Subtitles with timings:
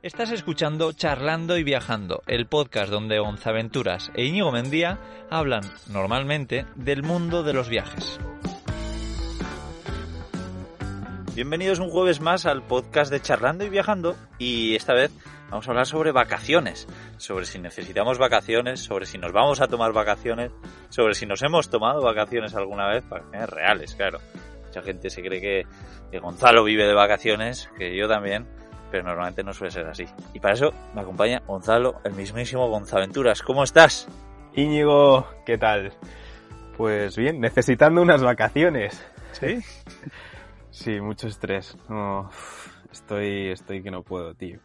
[0.00, 7.02] Estás escuchando Charlando y Viajando, el podcast donde Gonzaventuras e Íñigo Mendía hablan normalmente del
[7.02, 8.20] mundo de los viajes.
[11.34, 15.10] Bienvenidos un jueves más al podcast de Charlando y Viajando y esta vez
[15.50, 16.86] vamos a hablar sobre vacaciones,
[17.16, 20.52] sobre si necesitamos vacaciones, sobre si nos vamos a tomar vacaciones,
[20.90, 24.20] sobre si nos hemos tomado vacaciones alguna vez, vacaciones reales, claro.
[24.64, 25.66] Mucha gente se cree que,
[26.12, 28.46] que Gonzalo vive de vacaciones, que yo también,
[28.90, 30.06] pero normalmente no suele ser así.
[30.32, 33.42] Y para eso me acompaña Gonzalo, el mismísimo Gonzaventuras.
[33.42, 34.08] ¿Cómo estás?
[34.54, 35.92] Íñigo, ¿qué tal?
[36.76, 39.04] Pues bien, necesitando unas vacaciones.
[39.32, 39.58] ¿Sí?
[40.70, 41.76] Sí, mucho estrés.
[41.88, 42.30] No,
[42.92, 44.60] estoy, estoy que no puedo, tío.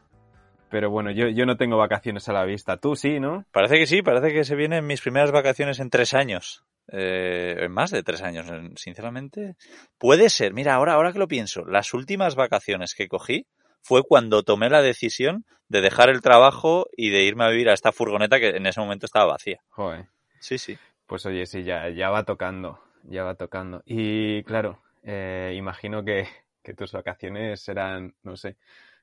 [0.69, 2.77] Pero bueno, yo, yo no tengo vacaciones a la vista.
[2.77, 3.45] Tú sí, ¿no?
[3.51, 6.65] Parece que sí, parece que se vienen mis primeras vacaciones en tres años.
[6.91, 9.55] Eh, en más de tres años, sinceramente.
[9.97, 13.47] Puede ser, mira, ahora, ahora que lo pienso, las últimas vacaciones que cogí
[13.83, 17.73] fue cuando tomé la decisión de dejar el trabajo y de irme a vivir a
[17.73, 19.61] esta furgoneta que en ese momento estaba vacía.
[19.69, 20.07] Joder.
[20.39, 20.77] Sí, sí.
[21.05, 23.83] Pues oye, sí, ya, ya va tocando, ya va tocando.
[23.85, 26.27] Y claro, eh, imagino que,
[26.63, 28.57] que tus vacaciones serán, no sé,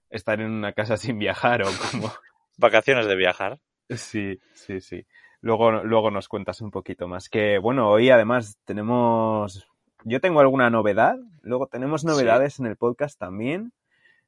[0.08, 2.12] estar en una casa sin viajar o como...
[2.56, 3.58] Vacaciones de viajar.
[3.88, 5.06] Sí, sí, sí.
[5.40, 7.28] Luego, luego nos cuentas un poquito más.
[7.28, 9.66] Que bueno, hoy además tenemos.
[10.04, 11.16] Yo tengo alguna novedad.
[11.40, 13.72] Luego tenemos novedades en el podcast también.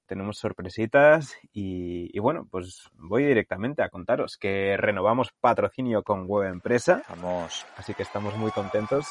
[0.07, 1.35] Tenemos sorpresitas.
[1.53, 7.03] Y, y, bueno, pues voy directamente a contaros que renovamos patrocinio con Web Empresa.
[7.09, 7.67] Vamos.
[7.77, 9.07] Así que estamos muy contentos.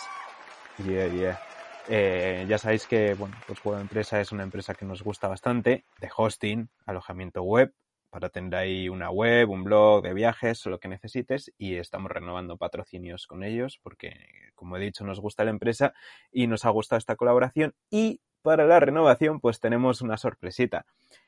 [0.78, 1.40] Yeah, yeah.
[1.88, 5.86] Eh, ya sabéis que, bueno, pues Web Empresa es una empresa que nos gusta bastante
[6.00, 7.74] de hosting, alojamiento web,
[8.12, 12.12] para tener ahí una web, un blog de viajes o lo que necesites y estamos
[12.12, 14.14] renovando patrocinios con ellos porque,
[14.54, 15.94] como he dicho, nos gusta la empresa
[16.32, 20.86] y nos ha gustado esta colaboración y para la renovación pues tenemos una sorpresita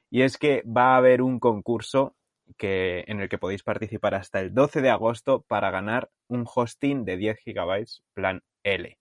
[0.09, 2.15] y es que va a haber un concurso
[2.57, 7.05] que, en el que podéis participar hasta el 12 de agosto para ganar un hosting
[7.05, 8.97] de 10 gigabytes plan L.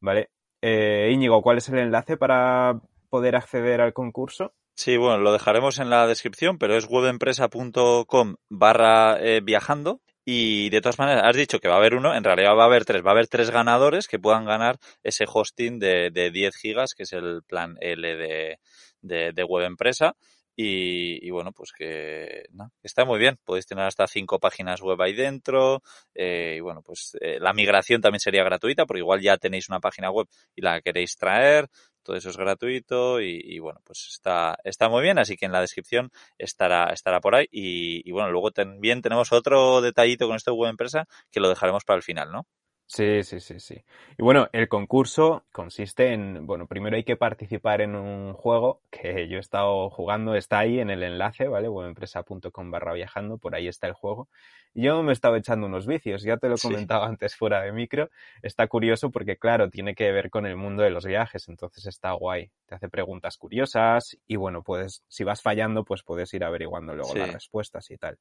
[0.00, 0.30] ¿Vale?
[0.60, 4.54] Eh, Íñigo, ¿cuál es el enlace para poder acceder al concurso?
[4.74, 10.00] Sí, bueno, lo dejaremos en la descripción, pero es webempresa.com barra eh, viajando.
[10.24, 12.66] Y de todas maneras, has dicho que va a haber uno, en realidad va a
[12.66, 13.04] haber tres.
[13.04, 17.02] Va a haber tres ganadores que puedan ganar ese hosting de, de 10 gigas, que
[17.04, 18.58] es el plan L de,
[19.00, 20.14] de, de web empresa.
[20.56, 23.38] Y, y, bueno, pues que no, está muy bien.
[23.44, 25.82] Podéis tener hasta cinco páginas web ahí dentro.
[26.14, 29.80] Eh, y bueno, pues eh, la migración también sería gratuita, porque igual ya tenéis una
[29.80, 31.68] página web y la queréis traer.
[32.02, 35.18] Todo eso es gratuito y, y bueno, pues está, está muy bien.
[35.18, 37.46] Así que en la descripción estará, estará por ahí.
[37.50, 41.48] Y, y bueno, luego también tenemos otro detallito con esto de web empresa que lo
[41.48, 42.46] dejaremos para el final, ¿no?
[42.94, 43.82] Sí, sí, sí, sí.
[44.18, 49.28] Y bueno, el concurso consiste en, bueno, primero hay que participar en un juego que
[49.28, 51.70] yo he estado jugando, está ahí en el enlace, ¿vale?
[51.70, 54.28] webempresa.com barra viajando, por ahí está el juego.
[54.74, 57.08] Yo me he estado echando unos vicios, ya te lo he comentado sí.
[57.08, 58.10] antes fuera de micro.
[58.42, 62.12] Está curioso porque, claro, tiene que ver con el mundo de los viajes, entonces está
[62.12, 62.50] guay.
[62.66, 67.14] Te hace preguntas curiosas y bueno, puedes, si vas fallando, pues puedes ir averiguando luego
[67.14, 67.20] sí.
[67.20, 68.18] las respuestas y tal.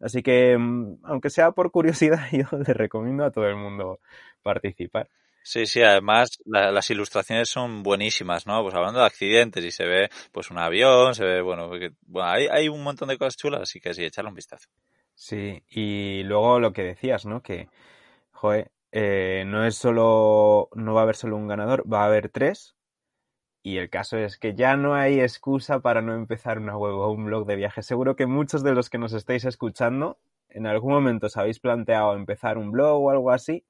[0.00, 4.00] Así que, mm, aunque sea por curiosidad, yo le recomiendo a todo el mundo
[4.42, 5.08] participar.
[5.42, 8.62] Sí, sí, además la, las ilustraciones son buenísimas, ¿no?
[8.62, 11.68] Pues hablando de accidentes y se ve pues un avión, se ve, bueno,
[12.06, 14.70] bueno hay, hay un montón de cosas chulas, así que sí, echarle un vistazo.
[15.14, 17.42] Sí, y luego lo que decías, ¿no?
[17.42, 17.68] Que,
[18.32, 22.30] joder, eh, no es solo, no va a haber solo un ganador, va a haber
[22.30, 22.74] tres.
[23.66, 27.10] Y el caso es que ya no hay excusa para no empezar una web o
[27.10, 27.86] un blog de viajes.
[27.86, 30.18] Seguro que muchos de los que nos estáis escuchando
[30.50, 33.64] en algún momento os habéis planteado empezar un blog o algo así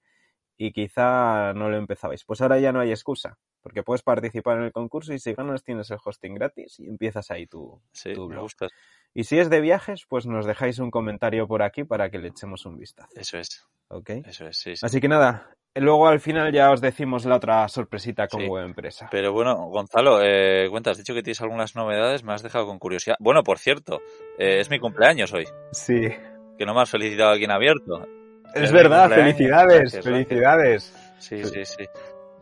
[0.57, 2.25] y quizá no lo empezabais.
[2.25, 5.63] Pues ahora ya no hay excusa, porque puedes participar en el concurso y si ganas
[5.63, 8.39] tienes el hosting gratis y empiezas ahí tu, sí, tu blog.
[8.39, 8.69] Me gusta.
[9.15, 12.29] Y si es de viajes, pues nos dejáis un comentario por aquí para que le
[12.29, 13.13] echemos un vistazo.
[13.15, 13.65] Eso es.
[13.87, 14.11] Ok.
[14.27, 14.85] Eso es, sí, sí.
[14.85, 18.49] Así que nada, luego al final ya os decimos la otra sorpresita con sí.
[18.49, 19.09] web empresa.
[19.11, 22.79] Pero bueno, Gonzalo, eh, cuenta, has dicho que tienes algunas novedades, me has dejado con
[22.79, 23.17] curiosidad.
[23.19, 24.01] Bueno, por cierto,
[24.39, 25.47] eh, es mi cumpleaños hoy.
[25.73, 26.09] Sí.
[26.59, 28.07] Que no me has felicitado aquí en abierto.
[28.55, 30.93] Es, es verdad, felicidades, gracias, felicidades.
[30.93, 31.05] Gracias.
[31.19, 31.85] Sí, sí, sí.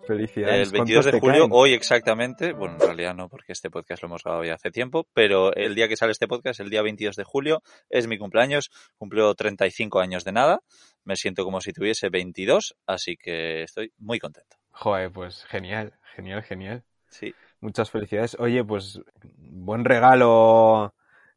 [0.06, 0.68] Felicidades.
[0.68, 4.24] El 22 de julio, hoy exactamente, bueno, en realidad no, porque este podcast lo hemos
[4.24, 7.24] grabado ya hace tiempo, pero el día que sale este podcast, el día 22 de
[7.24, 10.60] julio, es mi cumpleaños, cumplo 35 años de nada,
[11.04, 14.56] me siento como si tuviese 22, así que estoy muy contento.
[14.72, 16.84] Joder, pues genial, genial, genial.
[17.08, 17.34] Sí.
[17.60, 18.36] Muchas felicidades.
[18.40, 20.94] Oye, pues buen regalo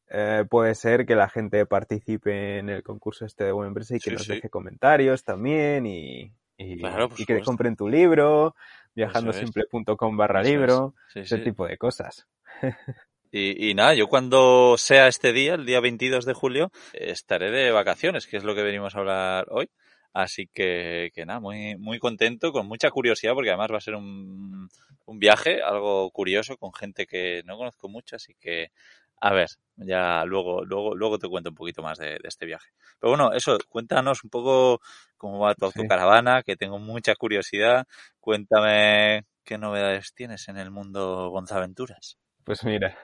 [0.09, 4.00] eh, puede ser que la gente participe en el concurso este de buena empresa y
[4.00, 4.33] que sí, nos sí.
[4.33, 8.56] deje comentarios también y, y, claro, y que compren tu libro,
[8.96, 12.28] viajandosimple.com barra libro, sí, ese tipo de cosas.
[13.31, 17.69] Y, y, nada, yo cuando sea este día, el día 22 de julio, estaré de
[17.72, 19.69] vacaciones, que es lo que venimos a hablar hoy.
[20.13, 23.96] Así que, que nada, muy, muy contento, con mucha curiosidad, porque además va a ser
[23.96, 24.69] un,
[25.06, 28.72] un viaje, algo curioso, con gente que no conozco mucho, así que
[29.21, 32.69] a ver, ya luego, luego, luego te cuento un poquito más de, de este viaje.
[33.00, 34.81] Pero bueno, eso, cuéntanos un poco
[35.17, 37.85] cómo va tu autocaravana, que tengo mucha curiosidad.
[38.19, 42.17] Cuéntame qué novedades tienes en el mundo Gonzaventuras.
[42.44, 42.97] Pues mira,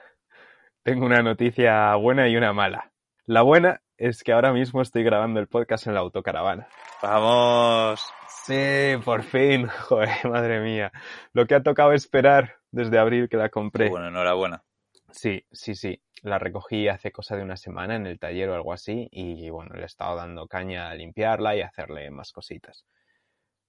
[0.82, 2.92] tengo una noticia buena y una mala.
[3.26, 6.68] La buena es que ahora mismo estoy grabando el podcast en la autocaravana.
[7.02, 8.04] ¡Vamos!
[8.44, 9.66] Sí, por fin.
[9.88, 10.90] Joder, madre mía.
[11.32, 13.88] Lo que ha tocado esperar desde abril que la compré.
[13.88, 14.64] Bueno, enhorabuena.
[15.12, 16.02] Sí, sí, sí.
[16.22, 19.74] La recogí hace cosa de una semana en el taller o algo así y bueno,
[19.74, 22.84] le he estado dando caña a limpiarla y hacerle más cositas.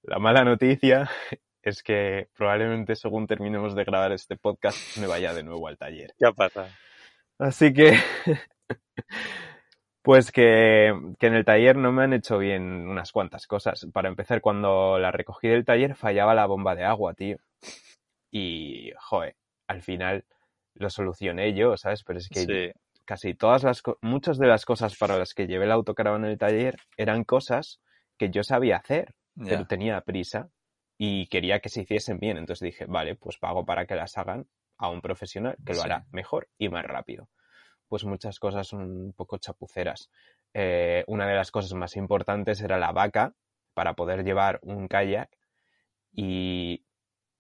[0.01, 1.09] La mala noticia
[1.61, 6.13] es que probablemente según terminemos de grabar este podcast me vaya de nuevo al taller.
[6.19, 6.67] Ya pasa.
[7.39, 7.93] Así que
[10.03, 13.87] Pues que, que, en el taller no me han hecho bien unas cuantas cosas.
[13.93, 17.37] Para empezar, cuando la recogí del taller fallaba la bomba de agua, tío.
[18.29, 19.37] Y, joder,
[19.67, 20.25] al final
[20.75, 22.03] lo solucioné yo, ¿sabes?
[22.03, 22.71] Pero es que sí.
[23.05, 26.37] casi todas las, muchas de las cosas para las que llevé el autocaravana en el
[26.37, 27.81] taller eran cosas
[28.17, 29.13] que yo sabía hacer,
[29.47, 30.49] pero tenía prisa
[30.97, 32.37] y quería que se hiciesen bien.
[32.37, 34.47] Entonces dije, vale, pues pago para que las hagan
[34.77, 35.85] a un profesional que lo Sí.
[35.85, 37.29] hará mejor y más rápido
[37.87, 40.09] pues muchas cosas son un poco chapuceras.
[40.53, 43.35] Eh, una de las cosas más importantes era la vaca
[43.75, 45.29] para poder llevar un kayak
[46.11, 46.85] y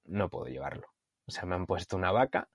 [0.05, 0.87] no puedo llevarlo.
[1.25, 2.49] O sea, me han puesto una vaca,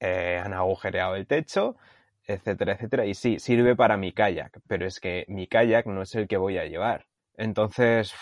[0.00, 1.76] eh, han agujereado el techo,
[2.24, 3.06] etcétera, etcétera.
[3.06, 6.36] Y sí, sirve para mi kayak, pero es que mi kayak no es el que
[6.36, 7.06] voy a llevar.
[7.36, 8.14] Entonces,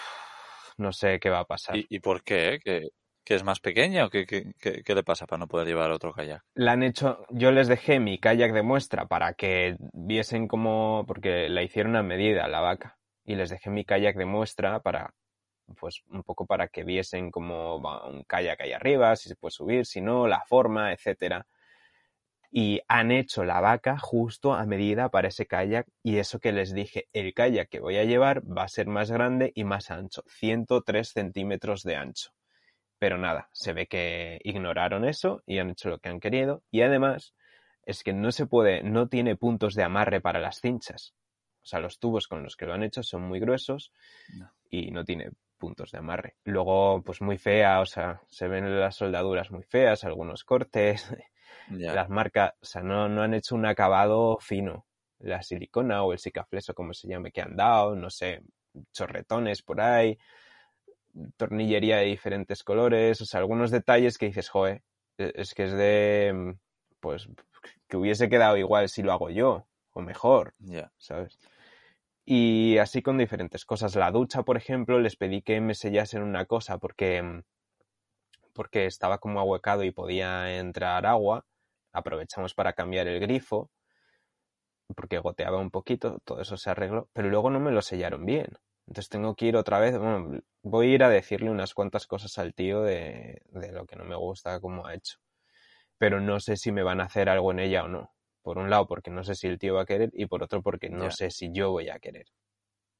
[0.77, 1.77] no sé qué va a pasar.
[1.77, 2.59] ¿Y, y por qué?
[2.63, 2.89] ¿Que,
[3.25, 5.91] que es más pequeña o qué, qué, qué, qué le pasa para no poder llevar
[5.91, 6.43] otro kayak?
[6.55, 11.49] la han hecho, yo les dejé mi kayak de muestra para que viesen cómo, porque
[11.51, 15.13] la hicieron a medida la vaca, y les dejé mi kayak de muestra para,
[15.79, 19.53] pues un poco para que viesen cómo va un kayak ahí arriba, si se puede
[19.53, 21.47] subir, si no, la forma, etcétera.
[22.51, 26.73] Y han hecho la vaca justo a medida para ese kayak y eso que les
[26.73, 30.23] dije, el kayak que voy a llevar va a ser más grande y más ancho,
[30.27, 32.31] 103 centímetros de ancho.
[32.99, 36.63] Pero nada, se ve que ignoraron eso y han hecho lo que han querido.
[36.71, 37.35] Y además,
[37.85, 41.15] es que no se puede, no tiene puntos de amarre para las cinchas.
[41.63, 43.93] O sea, los tubos con los que lo han hecho son muy gruesos
[44.35, 44.51] No.
[44.71, 46.37] y no tiene puntos de amarre.
[46.45, 51.07] Luego, pues muy fea, o sea, se ven las soldaduras muy feas, algunos cortes,
[51.71, 54.87] Las marcas, o sea, no, no han hecho un acabado fino.
[55.21, 58.43] La silicona o el sicafleso, como se llame, que han dado, no sé,
[58.93, 60.17] chorretones por ahí,
[61.37, 64.83] tornillería de diferentes colores, o sea, algunos detalles que dices, joe,
[65.17, 66.57] es que es de,
[67.01, 67.29] pues,
[67.89, 70.93] que hubiese quedado igual si lo hago yo, o mejor, Ya.
[70.99, 71.39] ¿sabes?
[72.25, 73.97] Y así con diferentes cosas.
[73.97, 77.43] La ducha, por ejemplo, les pedí que me sellasen una cosa porque,
[78.59, 81.47] porque estaba como ahuecado y podía entrar agua.
[81.93, 83.71] Aprovechamos para cambiar el grifo
[84.97, 88.49] porque goteaba un poquito, todo eso se arregló, pero luego no me lo sellaron bien.
[88.87, 92.39] Entonces tengo que ir otra vez, bueno, voy a ir a decirle unas cuantas cosas
[92.39, 95.19] al tío de, de lo que no me gusta como ha hecho.
[95.99, 98.15] Pero no sé si me van a hacer algo en ella o no.
[98.43, 100.63] Por un lado, porque no sé si el tío va a querer y por otro,
[100.63, 101.11] porque no Ya.
[101.11, 102.27] sé si yo voy a querer.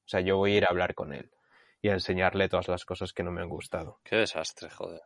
[0.05, 1.31] O sea, yo voy a ir a hablar con él
[1.81, 4.01] y a enseñarle todas las cosas que no me han gustado.
[4.03, 4.99] Qué desastre, joder.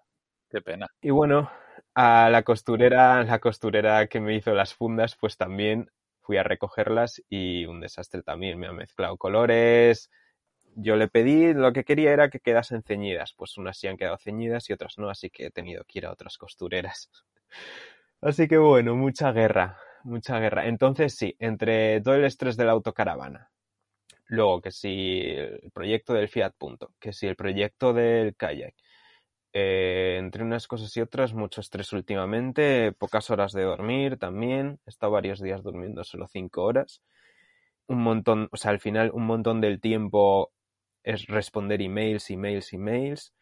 [1.02, 1.50] Y bueno,
[1.96, 5.90] a la costurera, la costurera que me hizo las fundas, pues también
[6.22, 8.60] fui a recogerlas y un desastre también.
[8.60, 10.10] Me ha mezclado colores.
[10.76, 13.34] Yo le pedí, lo que quería era que quedasen ceñidas.
[13.38, 16.06] Pues unas sí han quedado ceñidas y otras no, así que he tenido que ir
[16.06, 17.10] a otras costureras.
[18.22, 20.66] Así que bueno, mucha guerra, mucha guerra.
[20.68, 23.52] Entonces sí, entre todo el estrés de la autocaravana,
[24.28, 28.76] luego que si el proyecto del Fiat Punto, que si el proyecto del kayak,
[29.54, 34.80] eh, entre unas cosas y otras, mucho estrés últimamente, pocas horas de dormir también.
[34.86, 37.02] He estado varios días durmiendo solo cinco horas.
[37.88, 40.52] Un montón, o sea, al final un montón del tiempo
[41.04, 43.34] es responder emails, emails, emails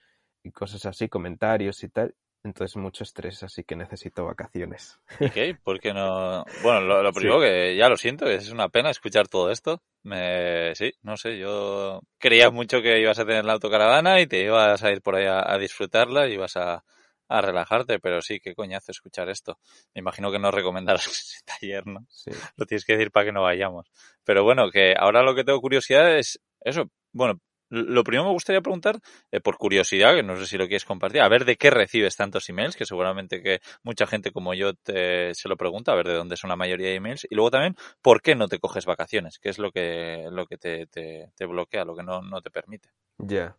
[0.43, 2.15] y cosas así, comentarios y tal.
[2.43, 4.99] Entonces mucho estrés, así que necesito vacaciones.
[5.19, 5.53] ¿Y qué?
[5.63, 6.43] ¿Por qué no?
[6.63, 7.19] Bueno, lo, lo Sí.
[7.19, 9.83] primero que ya lo siento, es una pena escuchar todo esto.
[10.03, 10.73] Me...
[10.75, 14.81] Sí, no sé, yo creía mucho que ibas a tener la autocaravana y te ibas
[14.83, 16.83] a ir por ahí a, a disfrutarla y ibas a,
[17.27, 19.59] a relajarte, pero sí, qué coñazo escuchar esto.
[19.93, 22.07] Me imagino que no recomendarás ese taller, ¿no?
[22.09, 22.31] Sí.
[22.57, 23.91] Lo tienes que decir para que no vayamos.
[24.23, 26.85] Pero bueno, que ahora lo que tengo curiosidad es eso.
[27.11, 27.39] Bueno,
[27.71, 28.99] Lo primero me gustaría preguntar,
[29.31, 32.17] eh, por curiosidad, que no sé si lo quieres compartir, a ver de qué recibes
[32.17, 36.07] tantos emails, que seguramente que mucha gente como yo te, se lo pregunta, a ver
[36.07, 37.25] de dónde son la mayoría de emails.
[37.29, 39.39] Y luego también, ¿por qué no te coges vacaciones?
[39.39, 42.89] ¿Qué es lo que, lo que te, te, bloquea, lo que no, no te permite?
[43.17, 43.55] Ya.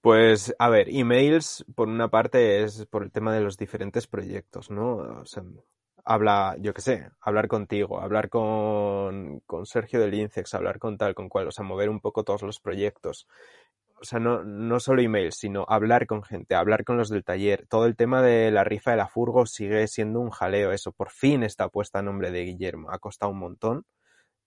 [0.00, 4.70] Pues, a ver, emails, por una parte, es por el tema de los diferentes proyectos,
[4.70, 4.96] ¿no?
[5.20, 5.42] O sea,
[6.04, 11.14] habla, yo qué sé, hablar contigo, hablar con, con Sergio del Incex, hablar con tal,
[11.14, 13.26] con cual, o sea, mover un poco todos los proyectos.
[14.00, 17.66] O sea, no, no solo emails, sino hablar con gente, hablar con los del taller.
[17.68, 20.92] Todo el tema de la rifa de la furgo sigue siendo un jaleo, eso.
[20.92, 22.90] Por fin está puesta a nombre de Guillermo.
[22.90, 23.86] Ha costado un montón,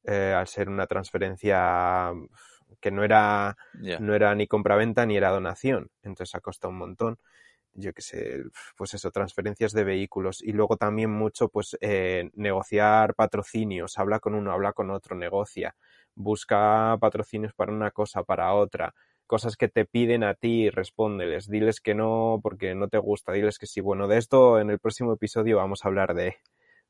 [0.03, 2.11] eh, al ser una transferencia
[2.79, 3.57] que no era,
[3.99, 5.89] no era ni compraventa ni era donación.
[6.03, 7.17] Entonces ha costado un montón
[7.77, 8.43] yo qué sé,
[8.75, 14.35] pues eso, transferencias de vehículos y luego también mucho, pues eh, negociar patrocinios, habla con
[14.35, 15.75] uno, habla con otro, negocia,
[16.15, 18.93] busca patrocinios para una cosa, para otra,
[19.27, 23.57] cosas que te piden a ti, respóndeles, diles que no porque no te gusta, diles
[23.59, 23.81] que sí.
[23.81, 26.37] Bueno, de esto en el próximo episodio vamos a hablar de,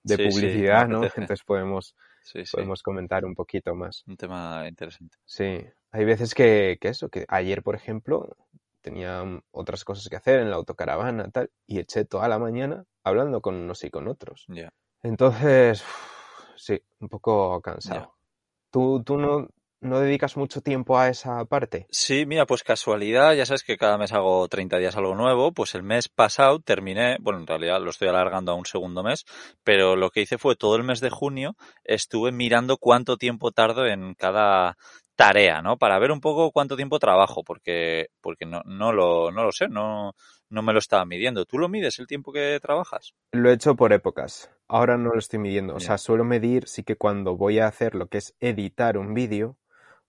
[0.04, 1.12] de Sí, publicidad, ¿no?
[1.16, 1.96] Entonces podemos,
[2.46, 2.46] sí.
[2.52, 4.08] podemos comentar un poquito más.
[4.08, 5.18] Un tema interesante.
[5.26, 8.36] Sí, hay veces que, que eso, que ayer, por ejemplo,
[8.88, 12.86] tenía mm, otras cosas que hacer en la autocaravana, tal, y eché toda la mañana
[13.04, 14.46] hablando con unos y con otros.
[14.48, 14.72] Ya.
[15.04, 15.84] Entonces,
[16.56, 18.16] sí, un poco cansado.
[18.72, 19.50] ¿Tú, tú no,
[19.82, 21.86] no dedicas mucho tiempo a esa parte?
[21.90, 25.76] Sí, mira, pues casualidad, ya sabes que cada mes hago 30 días algo nuevo, pues
[25.76, 29.26] el mes pasado terminé, bueno, en realidad lo estoy alargando a un segundo mes,
[29.66, 33.86] pero lo que hice fue todo el mes de junio estuve mirando cuánto tiempo tardo
[33.86, 34.78] en cada
[35.18, 35.78] tarea, ¿no?
[35.78, 39.68] Para ver un poco cuánto tiempo trabajo, porque, porque no, no lo, no lo sé,
[39.68, 40.14] no,
[40.50, 41.46] no me lo estaba midiendo.
[41.46, 43.14] ¿Tú lo mides el tiempo que trabajas?
[43.32, 44.50] Lo he hecho por épocas.
[44.68, 45.76] Ahora no lo estoy midiendo.
[45.76, 49.16] O sea, suelo medir sí que cuando voy a hacer lo que es editar un
[49.16, 49.58] vídeo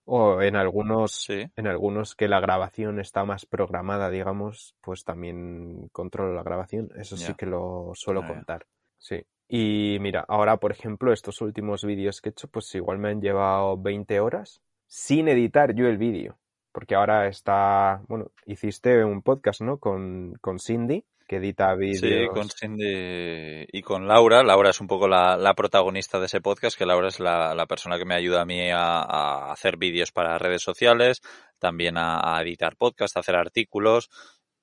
[0.05, 5.89] o en algunos Sí, en algunos que la grabación está más programada, digamos, pues también
[5.91, 6.89] controlo la grabación.
[6.95, 8.27] Eso sí que lo suelo ya.
[8.27, 8.65] contar.
[8.99, 9.25] Sí.
[9.47, 13.21] Y mira, ahora, por ejemplo, estos últimos vídeos que he hecho, pues igual me han
[13.21, 16.37] llevado 20 horas sin editar yo el vídeo.
[16.71, 19.79] Porque ahora está, bueno, hiciste un podcast, ¿no?
[19.79, 21.99] Con, con Cindy, que edita vídeos.
[21.99, 24.43] Sí, con Cindy y con Laura.
[24.43, 27.65] Laura es un poco la, la protagonista de ese podcast, que Laura es la, la
[27.65, 31.21] persona que me ayuda a mí a, a hacer vídeos para redes sociales,
[31.57, 34.09] también a, a editar podcast, a hacer artículos.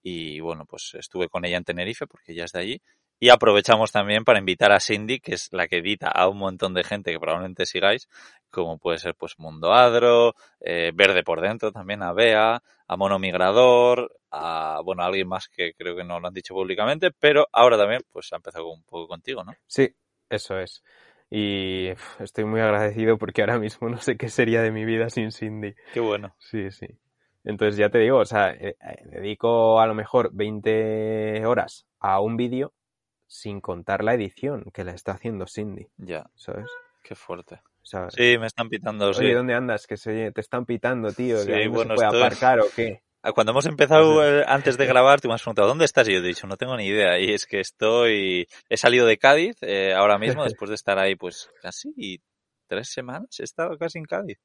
[0.03, 2.83] Y bueno, pues estuve con ella en Tenerife, porque ella es de allí.
[3.19, 6.75] Y aprovechamos también para invitar a Cindy, que es la que edita a un montón
[6.75, 8.09] de gente que probablemente sigáis,
[8.63, 13.19] como puede ser pues Mundo Adro, eh, Verde por Dentro también, a Bea, a Mono
[13.19, 17.47] Migrador, a, bueno, a alguien más que creo que no lo han dicho públicamente, pero
[17.53, 19.53] ahora también pues ha empezado un poco contigo, ¿no?
[19.67, 19.95] Sí,
[20.29, 20.83] eso es.
[21.31, 21.89] Y
[22.21, 25.75] estoy muy agradecido porque ahora mismo no sé qué sería de mi vida sin Cindy.
[25.93, 26.35] Qué bueno.
[26.39, 26.87] Sí, sí.
[27.45, 32.21] Entonces ya te digo, o sea, eh, eh, dedico a lo mejor 20 horas a
[32.21, 32.73] un vídeo
[33.27, 36.67] sin contar la edición que la está haciendo Cindy, Ya, ¿sabes?
[37.03, 37.61] qué fuerte.
[38.11, 39.21] Sí, me están pitando, sí.
[39.25, 39.87] oye, ¿dónde andas?
[39.87, 41.39] Que se, te están pitando, tío.
[41.39, 43.01] Sí, que ahí no bueno, se puede estoy- aparcar o qué.
[43.23, 46.09] Ah, Cuando hemos empezado Pues, eh, antes de grabar, tú me has preguntado, ¿dónde estás?
[46.09, 47.19] Y yo te he dicho, no tengo ni idea.
[47.19, 51.17] Y es que estoy, he salido de Cádiz eh, ahora mismo, después de estar ahí
[51.17, 52.21] pues casi
[52.69, 54.39] tres semanas, he estado casi en Cádiz,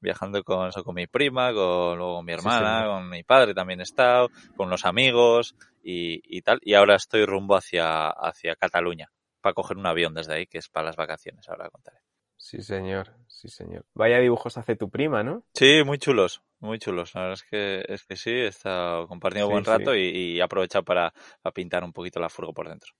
[0.00, 3.84] viajando con, con mi prima, con luego mi Sí, hermana, con mi padre también he
[3.84, 6.58] estado, con los amigos y, y tal.
[6.62, 9.10] Y ahora estoy rumbo hacia, hacia Cataluña,
[9.40, 12.00] para coger un avión desde ahí, que es para las vacaciones, ahora contaré.
[12.46, 13.84] Sí, señor, sí, señor.
[13.92, 15.42] Vaya dibujos hace tu prima, ¿no?
[15.52, 17.12] Sí, muy chulos, muy chulos.
[17.16, 19.70] La verdad es que, es que sí, he estado compartiendo Sí, buen sí.
[19.70, 21.12] rato y, y he aprovechado para,
[21.42, 22.92] para pintar un poquito la furgo por dentro.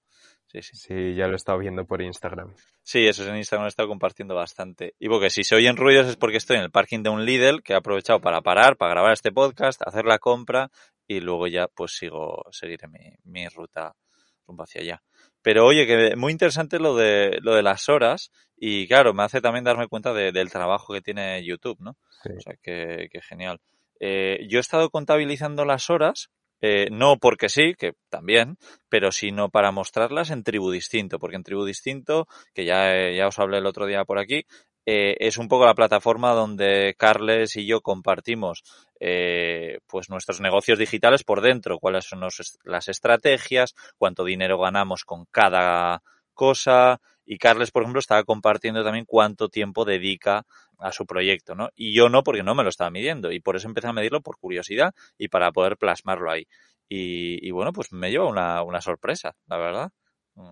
[0.48, 0.76] Sí, sí.
[0.76, 2.56] Sí, ya lo he estado viendo por Instagram.
[2.82, 4.96] Sí, eso es en Instagram he estado compartiendo bastante.
[4.98, 7.62] Y porque si se oyen ruidos es porque estoy en el parking de un Lidl
[7.62, 10.72] que he aprovechado para parar, para grabar este podcast, hacer la compra
[11.06, 13.94] y luego ya pues sigo, seguiré mi, mi ruta
[14.44, 15.02] rumbo hacia allá.
[15.46, 19.40] Pero oye, que muy interesante lo de, lo de las horas y claro, me hace
[19.40, 21.96] también darme cuenta de- del trabajo que tiene YouTube, ¿no?
[22.24, 22.30] Sí.
[22.36, 23.60] O sea, que, que genial.
[24.00, 28.56] Eh, yo he estado contabilizando las horas, eh, no porque sí, que también,
[28.88, 33.28] pero sino para mostrarlas en Tribu Distinto, porque en Tribu Distinto, que ya, eh, ya
[33.28, 34.46] os hablé el otro día por aquí,
[34.84, 38.64] eh, es un poco la plataforma donde Carles y yo compartimos
[39.00, 42.20] eh, pues nuestros negocios digitales por dentro, cuáles son
[42.64, 46.02] las estrategias, cuánto dinero ganamos con cada
[46.34, 50.44] cosa, y Carles, por ejemplo, estaba compartiendo también cuánto tiempo dedica
[50.78, 51.70] a su proyecto, ¿no?
[51.74, 54.20] Y yo no, porque no me lo estaba midiendo, y por eso empecé a medirlo
[54.20, 56.46] por curiosidad y para poder plasmarlo ahí.
[56.88, 59.90] Y, bueno, pues me lleva una, una sorpresa, la verdad,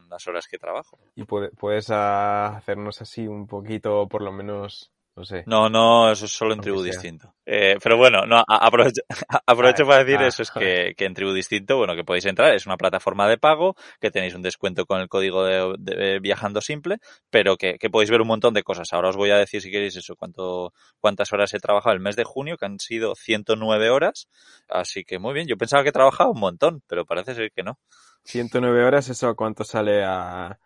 [0.09, 0.99] las horas que trabajo.
[1.15, 5.45] Y puede- puedes hacernos así un poquito, por lo menos, no sé.
[5.47, 7.35] No, no, eso es solo en tribu distinto.
[7.47, 9.03] Eh, pero bueno, no, aprovecho,
[9.47, 12.25] aprovecho Ah, para decir ah, eso, es que, que en tribu distinto, bueno, que podéis
[12.25, 16.19] entrar, es una plataforma de pago, que tenéis un descuento con el código de, de
[16.19, 16.99] Viajando Simple,
[17.31, 18.89] pero que, que podéis ver un montón de cosas.
[18.93, 22.17] Ahora os voy a decir, si queréis, eso, cuánto, cuántas horas he trabajado el mes
[22.17, 24.29] de junio, que han sido 109 horas,
[24.69, 25.47] así que muy bien.
[25.47, 27.79] Yo pensaba que trabajaba un montón, pero parece ser que no.
[28.25, 30.59] 109 horas, ¿eso cuánto sale a,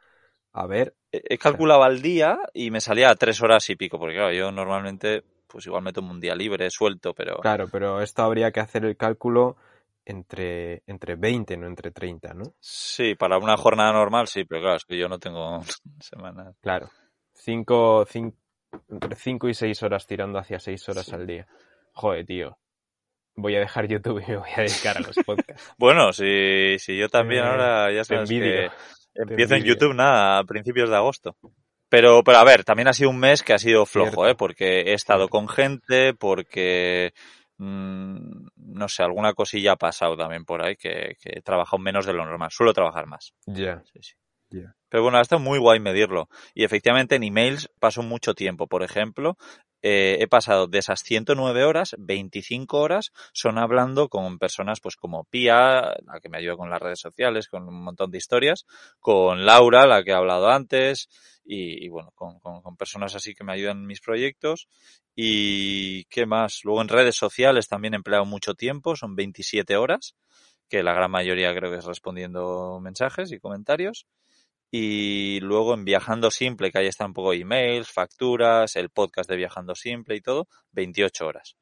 [0.52, 0.94] a ver?
[1.12, 4.50] He calculado al día y me salía a tres horas y pico, porque claro, yo
[4.52, 7.36] normalmente, pues igual me tomo un día libre, suelto, pero...
[7.38, 9.56] Claro, pero esto habría que hacer el cálculo
[10.04, 12.44] entre, entre 20, no entre 30, ¿no?
[12.60, 15.60] Sí, para una jornada normal sí, pero claro, es que yo no tengo
[16.00, 16.56] semanas.
[16.60, 16.88] Claro.
[17.34, 18.06] 5,
[18.88, 21.14] entre 5 y 6 horas tirando hacia 6 horas Sí.
[21.14, 21.46] al día.
[21.92, 22.58] Joder, tío.
[23.36, 25.74] Voy a dejar YouTube y me voy a dedicar a los podcasts.
[25.78, 28.70] Bueno, si, si yo también Eh, ahora ya sabes que
[29.14, 29.64] empiezo en.
[29.64, 31.36] YouTube nada a principios de agosto.
[31.88, 34.26] Pero, pero a ver, también ha sido un mes que ha sido flojo.
[34.26, 34.34] ¿eh?
[34.34, 37.12] Porque he estado con gente, porque
[37.56, 42.04] mm, no sé, alguna cosilla ha pasado también por ahí que, que he trabajado menos
[42.04, 42.50] de lo normal.
[42.50, 43.32] Suelo trabajar más.
[43.46, 43.82] Ya.
[43.92, 44.12] Sí, sí.
[44.50, 44.74] Ya.
[44.88, 46.28] Pero bueno, ha estado muy guay medirlo.
[46.54, 48.66] Y efectivamente en emails paso mucho tiempo.
[48.66, 49.36] Por ejemplo,
[49.82, 55.24] eh, he pasado de esas 109 horas, 25 horas son hablando con personas pues como
[55.24, 58.66] Pia, la que me ayuda con las redes sociales, con un montón de historias,
[59.00, 61.08] con Laura, la que he hablado antes,
[61.44, 64.68] y, bueno, con, con- con personas así que me ayudan en mis proyectos.
[65.14, 70.14] Y qué más, luego en redes sociales también he empleado mucho tiempo, son 27 horas,
[70.68, 74.06] que la gran mayoría creo que es respondiendo mensajes y comentarios.
[74.70, 79.36] Y luego en Viajando Simple, que ahí están un poco emails, facturas, el podcast de
[79.36, 81.56] Viajando Simple y todo, 28 horas.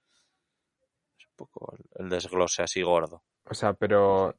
[1.18, 3.22] Es un poco el- desglose así gordo.
[3.48, 4.34] O sea, pero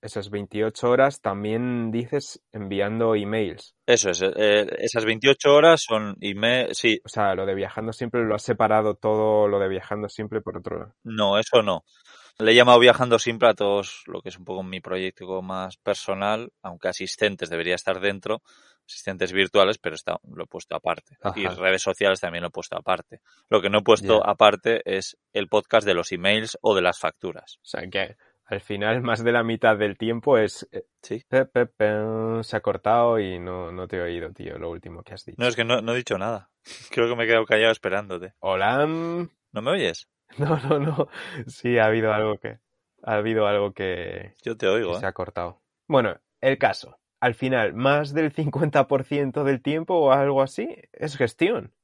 [0.00, 3.74] esas 28 horas también dices enviando emails.
[3.86, 8.22] Eso es, eh, esas 28 horas son email, sí, O sea, lo de viajando siempre
[8.24, 10.94] lo has separado todo lo de viajando siempre por otro lado.
[11.04, 11.84] no, eso no.
[12.38, 15.76] Le he llamado Viajando Simple a todos lo que es un poco mi proyecto más
[15.76, 18.42] personal, aunque asistentes debería estar dentro,
[18.86, 21.16] asistentes virtuales, pero está, lo he puesto aparte.
[21.36, 23.20] Y redes sociales también lo he puesto aparte.
[23.48, 26.98] Lo que no he puesto aparte es el podcast de los emails o de las
[26.98, 27.58] facturas.
[27.62, 30.68] O sea, que al final más de la mitad del tiempo es...
[30.72, 31.22] eh, Sí.
[31.28, 31.94] pe, pe, pe,
[32.42, 35.36] se ha cortado y no, no te he oído, tío, lo último que has dicho.
[35.40, 36.50] No, es que no, no he dicho nada.
[36.90, 38.32] Creo que me he quedado callado esperándote.
[38.40, 38.86] Hola.
[38.86, 40.08] ¿No me oyes?
[40.38, 41.08] No, no, no.
[41.46, 42.58] Sí, ha habido algo que...
[43.02, 45.08] Ha habido algo que, Yo te que oigo, se ¿eh?
[45.08, 45.60] ha cortado.
[45.86, 46.98] Bueno, el caso.
[47.20, 51.74] Al final, más del 50% del tiempo o algo así es gestión.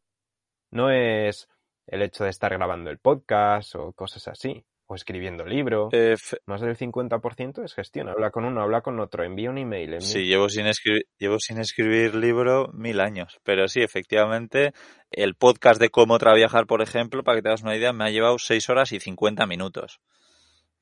[0.70, 1.48] No es
[1.86, 4.64] el hecho de estar grabando el podcast o cosas así.
[4.92, 5.88] O escribiendo libro.
[5.92, 8.08] Eh, Más del 50% es gestión.
[8.08, 9.90] Habla con uno, habla con otro, envía un email.
[9.94, 13.38] envía- Sí, llevo sin, escribir, llevo sin escribir libro mil años.
[13.44, 14.72] Pero sí, efectivamente,
[15.12, 18.10] el podcast de cómo trabajar, por ejemplo, para que te hagas una idea, me ha
[18.10, 20.00] llevado 6 horas y 50 minutos.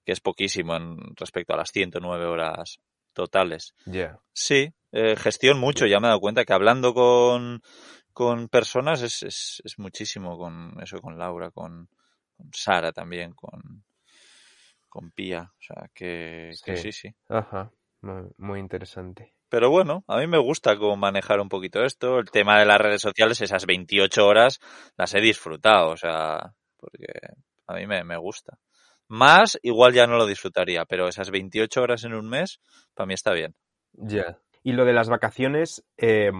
[0.07, 2.79] Que es poquísimo en respecto a las 109 horas
[3.13, 3.75] totales.
[4.33, 5.85] Sí, eh, gestión mucho.
[5.85, 7.61] Ya me he dado cuenta que hablando con,
[8.15, 10.39] con personas es, es, es muchísimo.
[10.39, 11.91] Con eso, con Laura, con,
[12.39, 13.85] con Sara también, con,
[14.89, 15.53] con Pía.
[15.53, 16.93] O sea, que, que Sí.
[16.93, 17.15] sí.
[17.29, 17.71] Ajá.
[18.01, 19.35] Muy, interesante.
[19.49, 22.19] Pero bueno, a mí me gusta cómo manejar un poquito esto.
[22.19, 24.61] El tema de las redes sociales, esas 28 horas
[24.97, 27.07] las he disfrutado, o sea, porque
[27.67, 28.59] a mí me, me gusta.
[29.09, 32.61] Más, igual ya no lo disfrutaría, pero esas 28 horas en un mes,
[32.95, 33.55] para mí está bien.
[33.95, 34.39] Ya.
[34.63, 36.31] Y lo de las vacaciones eh,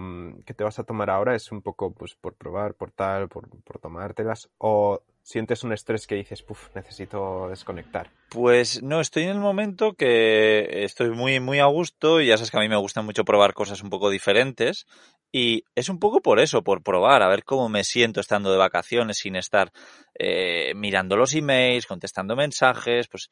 [0.45, 3.49] que te vas a tomar ahora es un poco pues por probar, por tal, por,
[3.63, 4.49] por tomártelas.
[4.59, 8.09] O sientes un estrés que dices, puf, necesito desconectar.
[8.29, 12.49] Pues no, estoy en el momento que estoy muy, muy a gusto y ya sabes
[12.49, 14.87] que a mí me gusta mucho probar cosas un poco diferentes
[15.31, 18.57] y es un poco por eso, por probar, a ver cómo me siento estando de
[18.57, 19.71] vacaciones sin estar
[20.17, 23.29] eh, mirando los emails, contestando mensajes, pues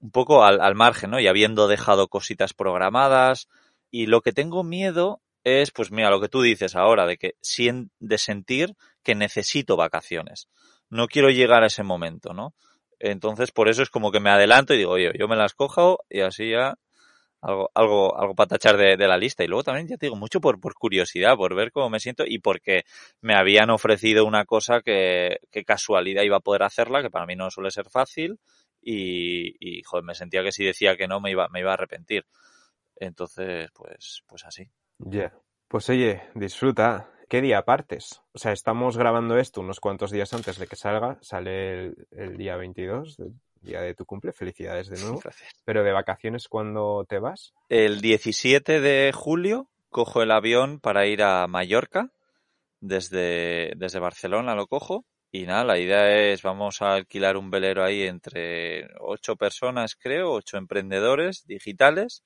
[0.00, 1.20] un poco al, al margen, ¿no?
[1.20, 3.46] Y habiendo dejado cositas programadas
[3.88, 7.36] y lo que tengo miedo es, pues mira, lo que tú dices ahora, de que
[8.00, 10.48] de sentir que necesito vacaciones.
[10.90, 12.54] No quiero llegar a ese momento, ¿no?
[12.98, 15.98] Entonces, por eso es como que me adelanto y digo, oye, yo me las cojo
[16.08, 16.78] y así ya
[17.42, 19.44] algo, algo, algo para tachar de, de la lista.
[19.44, 22.24] Y luego también, ya te digo, mucho por, por curiosidad, por ver cómo me siento
[22.26, 22.84] y porque
[23.20, 27.50] me habían ofrecido una cosa que, casualidad iba a poder hacerla, que para mí no
[27.50, 28.38] suele ser fácil.
[28.80, 31.74] Y, y joder, me sentía que si decía que no me iba, me iba a
[31.74, 32.24] arrepentir.
[32.96, 34.68] Entonces, pues, pues así.
[34.98, 35.32] Ya.
[35.68, 37.10] Pues oye, disfruta.
[37.28, 38.22] ¿Qué día partes?
[38.32, 41.18] O sea, estamos grabando esto unos cuantos días antes de que salga.
[41.22, 44.32] Sale el, el día 22, el día de tu cumple.
[44.32, 45.20] Felicidades de nuevo.
[45.22, 45.50] Gracias.
[45.64, 47.52] Pero de vacaciones, ¿cuándo te vas?
[47.68, 52.10] El 17 de julio cojo el avión para ir a Mallorca
[52.80, 57.84] desde, desde Barcelona lo cojo y nada, la idea es, vamos a alquilar un velero
[57.84, 62.22] ahí entre ocho personas, creo, ocho emprendedores digitales,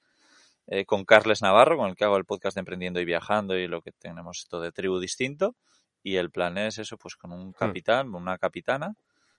[0.73, 3.67] eh, con Carles Navarro, con el que hago el podcast de Emprendiendo y Viajando y
[3.67, 5.57] lo que tenemos esto de tribu distinto.
[6.01, 8.95] Y el plan es eso, pues con un capitán, una capitana,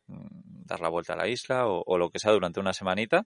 [0.08, 3.26] mm, dar la vuelta a la isla o, o, lo que sea durante una semanita.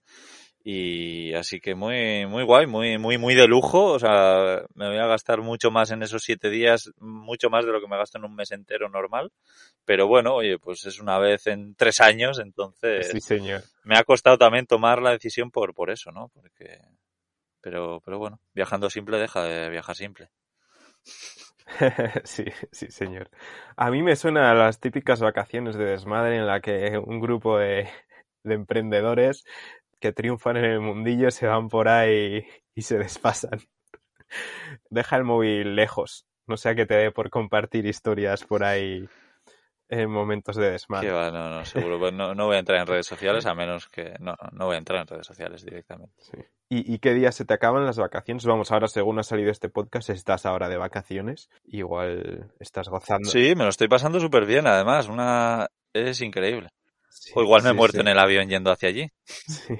[0.62, 3.86] Y así que muy muy guay muy muy muy de lujo.
[3.86, 7.72] O sea me voy a gastar mucho más en esos siete días mucho más de
[7.72, 9.32] lo que me gasto en un mes entero normal.
[9.84, 13.62] Pero bueno oye pues es una vez en tres años entonces sí señor.
[13.84, 16.80] me ha costado también tomar la decisión por por eso no porque
[17.66, 20.30] pero pero bueno viajando simple deja de viajar simple
[22.24, 23.28] sí, sí, señor.
[23.76, 27.58] A mí me suena a las típicas vacaciones de desmadre en la que un grupo
[27.58, 27.88] de,
[28.44, 29.44] de emprendedores
[29.98, 33.60] que triunfan en el mundillo se van por ahí y se desfasan.
[34.88, 39.08] Deja el móvil lejos, no sea que te dé por compartir historias por ahí
[39.88, 41.10] en momentos de desmadre.
[41.10, 41.98] Va, no, no, seguro.
[41.98, 44.14] Pues no, no, voy a entrar en redes sociales a menos que...
[44.20, 46.14] No, no voy a entrar en redes sociales directamente.
[46.18, 46.38] Sí.
[46.68, 48.44] ¿Y, ¿Y, qué día se te acaban las vacaciones?
[48.44, 51.48] Vamos, ahora según ha salido este podcast, estás ahora de vacaciones.
[51.64, 53.30] Igual estás gozando.
[53.30, 55.08] Sí, me lo estoy pasando súper bien, además.
[55.08, 55.68] Una...
[55.92, 56.70] Es increíble.
[57.08, 58.00] Sí, o igual me he muerto sí.
[58.00, 59.10] en el avión yendo hacia allí.
[59.24, 59.78] Sí.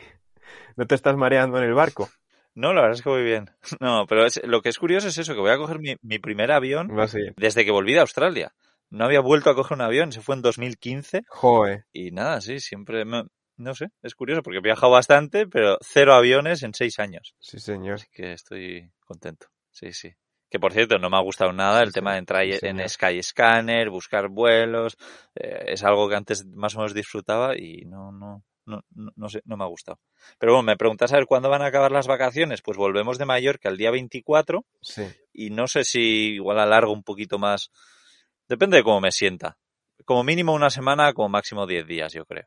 [0.77, 2.09] ¿No te estás mareando en el barco?
[2.55, 3.51] No, la verdad es que voy bien.
[3.81, 6.19] No, pero es, lo que es curioso es eso, que voy a coger mi, mi
[6.19, 6.89] primer avión
[7.37, 8.55] desde que volví de Australia.
[8.89, 11.23] No había vuelto a coger un avión, se fue en 2015.
[11.29, 11.85] Joder.
[11.93, 13.25] Y nada, sí, siempre, me,
[13.57, 17.35] no sé, es curioso porque he viajado bastante, pero cero aviones en seis años.
[17.41, 17.95] Sí, señor.
[17.95, 19.47] Así que estoy contento.
[19.71, 20.13] Sí, sí.
[20.49, 22.89] Que por cierto, no me ha gustado nada el sí, tema de entrar sí, en
[22.89, 24.97] Skyscanner, buscar vuelos.
[25.35, 29.29] Eh, es algo que antes más o menos disfrutaba y no, no, no, no, no,
[29.29, 29.99] sé, no me ha gustado.
[30.39, 32.63] Pero bueno, me preguntas a ver cuándo van a acabar las vacaciones.
[32.63, 34.65] Pues volvemos de Mallorca el día 24.
[34.83, 35.07] Sí.
[35.33, 37.71] Y no sé si igual alargo un poquito más.
[38.49, 39.59] Depende de cómo me sienta.
[40.05, 42.47] Como mínimo una semana, como máximo 10 días, yo creo.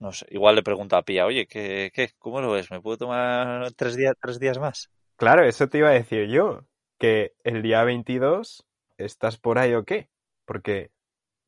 [0.00, 2.70] No sé, igual le pregunto a Pía, oye, ¿qué, qué, ¿cómo lo ves?
[2.70, 4.90] ¿Me puedo tomar tres días, tres días más?
[5.16, 6.60] Claro, eso te iba a decir yo
[6.98, 8.64] que el día 22
[8.96, 10.08] estás por ahí o qué.
[10.44, 10.90] Porque,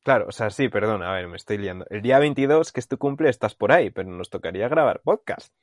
[0.03, 1.85] claro, o sea, sí, perdón, a ver, me estoy liando.
[1.89, 5.53] El día 22, que es tu cumple, estás por ahí, pero nos tocaría grabar podcast.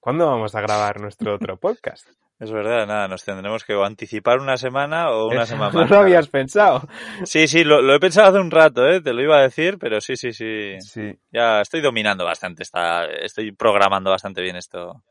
[0.00, 2.08] ¿Cuándo vamos a grabar nuestro otro podcast?
[2.38, 5.90] Es verdad, nada, nos tendremos que anticipar una semana o una Eso semana no más.
[5.90, 6.82] lo habías pensado.
[7.24, 9.00] Sí, sí, lo, lo, he pensado hace un rato, ¿eh?
[9.00, 10.78] te lo iba a decir, pero sí, sí, sí.
[10.80, 11.14] Sí.
[11.32, 15.02] Ya estoy dominando bastante, está, estoy programando bastante bien esto.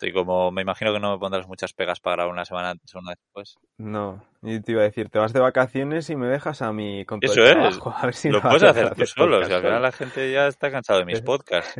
[0.00, 2.94] Estoy como, me imagino que no me pondrás muchas pegas para grabar una semana antes
[2.94, 3.58] o una después.
[3.76, 7.04] No, y te iba a decir, te vas de vacaciones y me dejas a mí
[7.04, 7.52] con todo Eso el es.
[7.78, 7.94] trabajo.
[7.94, 10.70] A ver si lo puedes hacer tú solo, podcast al final la gente ya está
[10.70, 11.74] cansado de mis podcasts.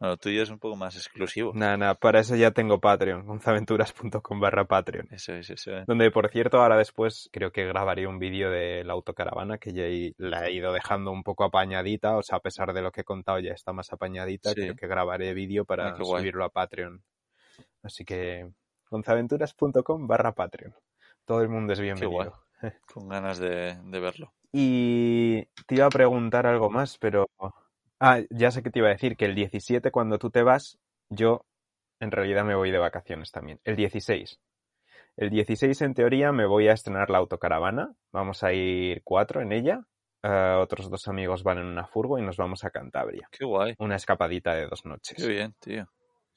[0.00, 1.52] No, lo tuyo es un poco más exclusivo.
[1.54, 5.08] Nada, nada, para eso ya tengo Patreon, gonzaventuras.com barra Patreon.
[5.10, 5.84] Eso es, eso es.
[5.86, 9.82] Donde, por cierto, ahora después creo que grabaré un vídeo de la autocaravana que ya
[9.84, 13.02] he- la he ido dejando un poco apañadita, o sea, a pesar de lo que
[13.02, 14.54] he contado ya está más apañadita, Sí.
[14.62, 16.22] creo que grabaré vídeo para Ah, guay.
[16.22, 17.02] subirlo a Patreon.
[17.86, 18.50] Así que,
[18.90, 20.74] gonzaventuras.com barra Patreon.
[21.24, 21.94] Todo el mundo es guay.
[21.94, 22.34] bienvenido.
[22.92, 24.32] Con ganas de, de verlo.
[24.52, 27.28] Y te iba a preguntar algo más, pero...
[27.98, 30.78] Ah, ya sé que te iba a decir que el 17 cuando tú te vas,
[31.08, 31.46] yo
[32.00, 33.60] en realidad me voy de vacaciones también.
[33.64, 34.38] El 16.
[35.16, 37.94] El 16 en teoría me voy a estrenar la autocaravana.
[38.12, 39.80] Vamos a ir cuatro en ella.
[40.22, 43.28] Eh, otros dos amigos van en una furgo y nos vamos a Cantabria.
[43.30, 43.74] Qué guay.
[43.78, 45.16] Una escapadita de dos noches.
[45.16, 45.88] Qué bien, tío.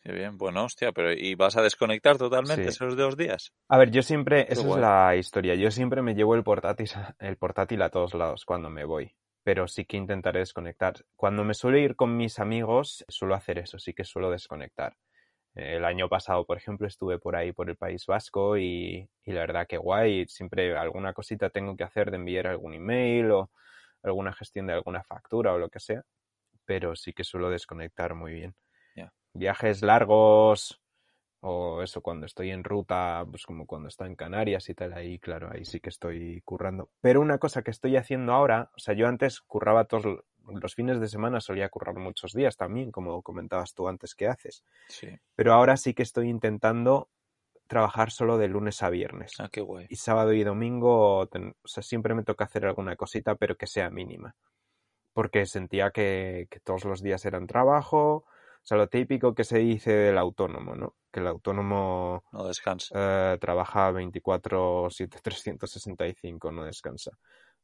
[0.02, 0.38] Qué bien.
[0.38, 2.70] Bueno, hostia, pero ¿y vas a desconectar totalmente Sí.
[2.70, 3.52] esos dos días?
[3.70, 4.70] A ver, yo siempre, Qué esa guay.
[4.70, 8.46] es la historia, yo siempre me llevo el portátil, a- el portátil a todos lados
[8.46, 10.96] cuando me voy, pero sí que intentaré desconectar.
[11.16, 14.96] Cuando me suelo ir con mis amigos, suelo hacer eso, sí que suelo desconectar.
[15.56, 19.42] El año pasado, por ejemplo, estuve por ahí por el País Vasco y, y la
[19.42, 23.52] verdad que guay, siempre alguna cosita tengo que hacer de enviar algún email o
[24.04, 26.04] alguna gestión de alguna factura o lo que sea,
[26.66, 28.56] pero sí que suelo desconectar muy bien.
[29.40, 30.82] Viajes largos,
[31.42, 35.18] o eso cuando estoy en ruta, pues como cuando estoy en Canarias y tal, ahí
[35.20, 36.90] claro, ahí sí que estoy currando.
[37.00, 41.00] Pero una cosa que estoy haciendo ahora, o sea, yo antes curraba todos los fines
[41.00, 44.64] de semana, solía currar muchos días también, como comentabas tú antes que haces.
[44.90, 45.18] Sí.
[45.36, 47.10] Pero ahora sí que estoy intentando
[47.68, 49.34] trabajar solo de lunes a viernes.
[49.40, 49.86] Ah, qué guay.
[49.90, 53.68] Y sábado y domingo, ten- o sea, siempre me toca hacer alguna cosita, pero que
[53.68, 54.36] sea mínima.
[55.14, 58.26] Porque sentía que, que todos los días eran trabajo,
[58.64, 60.96] o sea, lo típico que se dice del autónomo, ¿no?
[61.12, 63.34] Que el autónomo No descansa.
[63.34, 67.12] eh, trabaja 24, 7, 365, no descansa.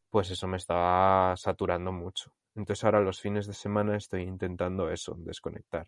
[0.09, 2.31] Pues eso me estaba saturando mucho.
[2.55, 5.87] Entonces ahora los fines de semana estoy intentando eso, desconectar.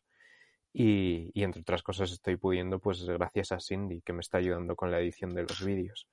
[0.73, 4.75] Y, y entre otras cosas estoy pudiendo, pues gracias a Cindy, que me está ayudando
[4.75, 6.07] con la edición de los vídeos.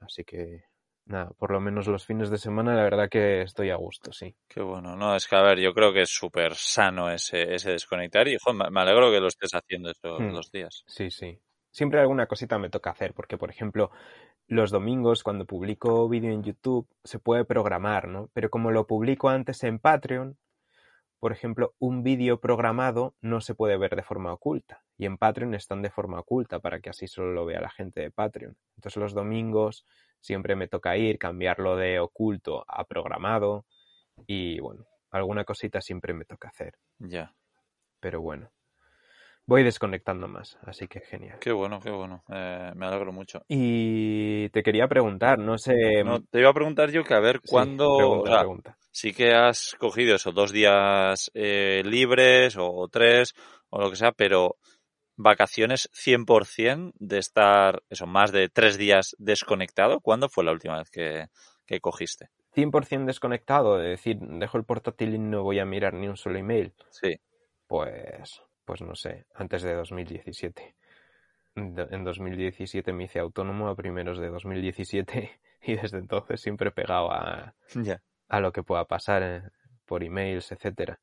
[0.00, 0.64] Así que
[1.06, 4.36] nada, por lo menos los fines de semana, la verdad que estoy a gusto, sí.
[4.48, 4.96] Qué bueno.
[4.96, 8.36] No, es que, a ver, yo creo que es súper sano ese, ese desconectar y
[8.42, 10.32] jo, me alegro que lo estés haciendo estos Hmm.
[10.32, 10.86] dos días.
[10.86, 11.40] Sí, sí.
[11.70, 13.90] Siempre alguna cosita me toca hacer, porque por ejemplo,
[14.46, 18.28] los domingos cuando publico vídeo en YouTube se puede programar, ¿no?
[18.34, 20.38] Pero como lo publico antes en Patreon,
[21.20, 24.82] por ejemplo, un vídeo programado no se puede ver de forma oculta.
[24.98, 28.00] Y en Patreon están de forma oculta para que así solo lo vea la gente
[28.00, 28.56] de Patreon.
[28.76, 29.86] Entonces los domingos
[30.22, 33.66] siempre me toca ir, cambiarlo de oculto a programado.
[34.26, 36.74] Y bueno, alguna cosita siempre me toca hacer.
[36.98, 37.34] Ya.
[38.00, 38.50] Pero bueno,
[39.46, 41.38] voy desconectando más, así que genial.
[41.40, 42.24] Qué bueno, qué bueno.
[42.32, 43.42] Eh, me alegro mucho.
[43.48, 46.02] Y te quería preguntar, no sé.
[46.04, 47.96] No, te iba a preguntar yo que a ver sí, cuándo.
[47.96, 48.78] pregunta, o sea, pregunta.
[48.90, 53.34] sí que has cogido esos dos días eh, libres o tres
[53.70, 54.56] o lo que sea, pero
[55.22, 60.00] vacaciones 100% de estar, eso, más de tres días desconectado.
[60.00, 61.26] ¿Cuándo fue la última vez que,
[61.66, 62.28] que cogiste?
[62.54, 66.38] 100% desconectado, de decir, dejo el portátil y no voy a mirar ni un solo
[66.38, 66.74] email.
[66.90, 67.14] Sí.
[67.66, 70.76] Pues, pues no sé, antes de 2017.
[71.54, 77.10] De- En 2017 me hice autónomo a primeros de 2017 y desde entonces siempre pegado
[77.12, 77.54] a,
[78.28, 79.42] a lo que pueda pasar eh,
[79.86, 81.00] por emails, etcétera.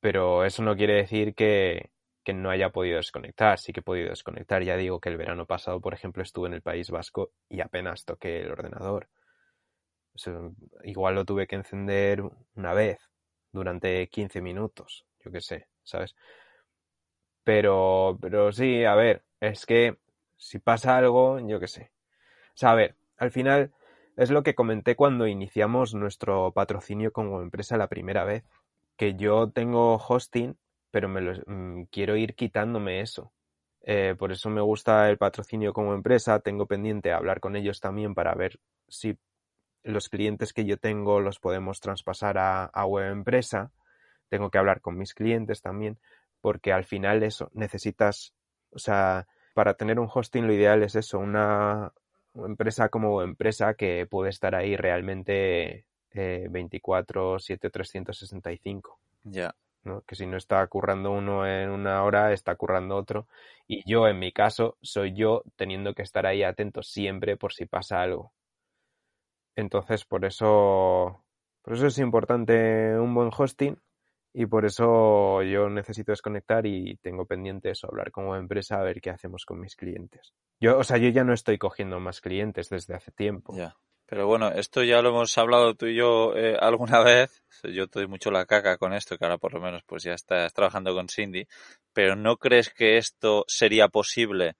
[0.00, 1.90] Pero eso no quiere decir que,
[2.24, 3.58] que no haya podido desconectar.
[3.58, 4.62] Sí que he podido desconectar.
[4.62, 8.04] Ya digo que el verano pasado, por ejemplo, estuve en el País Vasco y apenas
[8.04, 9.08] toqué el ordenador.
[10.84, 12.22] Igual lo tuve que encender
[12.54, 12.98] una vez
[13.52, 16.14] durante 15 minutos, yo qué sé, ¿sabes?
[17.42, 19.98] Pero, pero sí, a ver, es que
[20.36, 21.92] si pasa algo, yo qué sé.
[22.48, 23.72] O sea, a ver, al final
[24.16, 28.44] es lo que comenté cuando iniciamos nuestro patrocinio como empresa la primera vez,
[28.96, 30.56] que yo tengo hosting,
[30.94, 33.32] pero me lo, mm, quiero ir quitándome eso.
[33.82, 38.14] Eh, por eso me gusta el patrocinio como empresa, tengo pendiente hablar con ellos también
[38.14, 39.18] para ver si
[39.82, 43.72] los clientes que yo tengo los podemos traspasar a, a web empresa.
[44.28, 45.98] Tengo que hablar con mis clientes también,
[46.40, 48.32] porque al final eso, necesitas,
[48.70, 51.92] o sea, para tener un hosting lo ideal es eso, una
[52.36, 59.00] empresa como empresa que puede estar ahí realmente eh, 24, 7, 365.
[59.24, 59.56] Ya.
[60.06, 63.28] Que si no está currando uno en una hora, está currando otro.
[63.66, 67.66] Y yo, en mi caso, soy yo teniendo que estar ahí atento siempre por si
[67.66, 68.32] pasa algo.
[69.56, 71.24] Entonces, por eso,
[71.62, 73.78] por eso es importante un buen hosting
[74.32, 79.00] y por eso yo necesito desconectar y tengo pendiente eso, hablar como empresa a ver
[79.00, 80.34] qué hacemos con mis clientes.
[80.60, 83.54] Yo, o sea, yo ya no estoy cogiendo más clientes desde hace tiempo.
[84.06, 87.42] Pero bueno, esto ya lo hemos hablado tú y yo eh, alguna vez.
[87.62, 90.12] Yo te doy mucho la caca con esto, que ahora por lo menos pues ya
[90.12, 91.46] estás trabajando con Cindy.
[91.92, 94.56] Pero ¿no crees que esto sería posible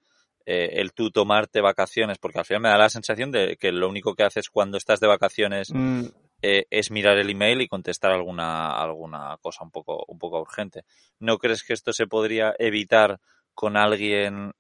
[0.47, 2.19] eh, el tú tomarte vacaciones?
[2.19, 5.01] Porque al final me da la sensación de que lo único que haces cuando estás
[5.01, 6.07] de vacaciones Mm,
[6.43, 10.85] eh, es mirar el email y contestar alguna, alguna cosa un poco, un poco urgente.
[11.19, 13.19] ¿No crees que esto se podría evitar
[13.55, 14.53] con alguien,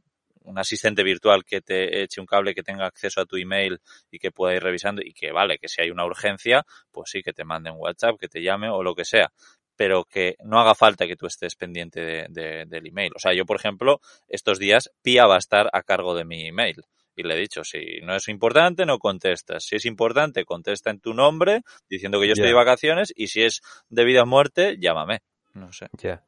[0.45, 3.79] un asistente virtual que te eche un cable, que tenga acceso a tu email
[4.11, 7.23] y que pueda ir revisando y que vale, que si hay una urgencia, pues sí,
[7.23, 9.33] que te mande un WhatsApp, que te llame o lo que sea,
[9.77, 13.13] pero que no haga falta que tú estés pendiente de, de- del email.
[13.17, 16.47] O sea, yo, por ejemplo, estos días Pia va a estar a cargo de mi
[16.47, 16.77] email.
[17.17, 19.65] Y le he dicho, si no es importante, no contestas.
[19.65, 23.43] Si es importante, contesta en tu nombre, diciendo que yo estoy de vacaciones, y si
[23.45, 25.21] es de vida o muerte, llámame.
[25.53, 25.87] No sé.
[26.03, 26.25] Ya.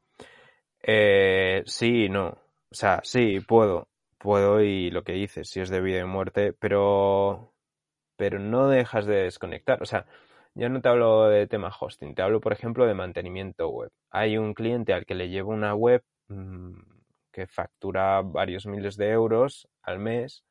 [0.83, 2.29] Eh, sí, y no.
[2.29, 3.89] O sea, sí, puedo.
[4.27, 7.55] Puedo y lo que dices, si es de vida y muerte, pero,
[8.17, 9.81] pero no dejas de desconectar.
[9.83, 10.07] O sea,
[10.55, 13.93] yo no te hablo de tema hosting, te hablo, por ejemplo, de mantenimiento web.
[14.11, 16.75] Hay un cliente al que le llevo una web mm,
[17.31, 20.45] que factura varios miles de euros al mes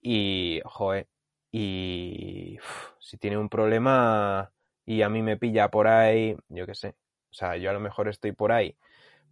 [0.00, 1.08] y, joder,
[1.50, 2.58] y
[3.00, 4.52] si tiene un problema
[4.86, 6.90] y a mí me pilla por ahí, yo qué sé.
[7.30, 8.76] O sea, yo a lo mejor estoy por ahí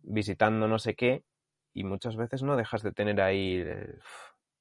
[0.02, 1.22] visitando no sé qué
[1.74, 4.00] y muchas veces no dejas de tener ahí el,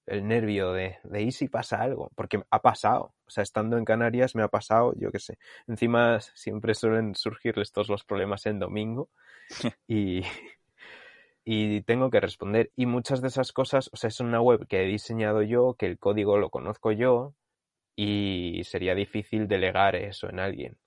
[0.07, 2.11] el nervio de, de ¿y si pasa algo?
[2.15, 3.13] Porque ha pasado.
[3.27, 5.37] O sea, estando en Canarias me ha pasado, yo qué sé.
[5.67, 9.09] Encima siempre suelen surgirles todos los problemas en domingo
[9.87, 10.23] y,
[11.43, 12.71] y tengo que responder.
[12.75, 15.85] Y muchas de esas cosas, o sea, es una web que he diseñado yo, que
[15.87, 17.33] el código lo conozco yo
[17.95, 20.77] y sería difícil delegar eso en alguien.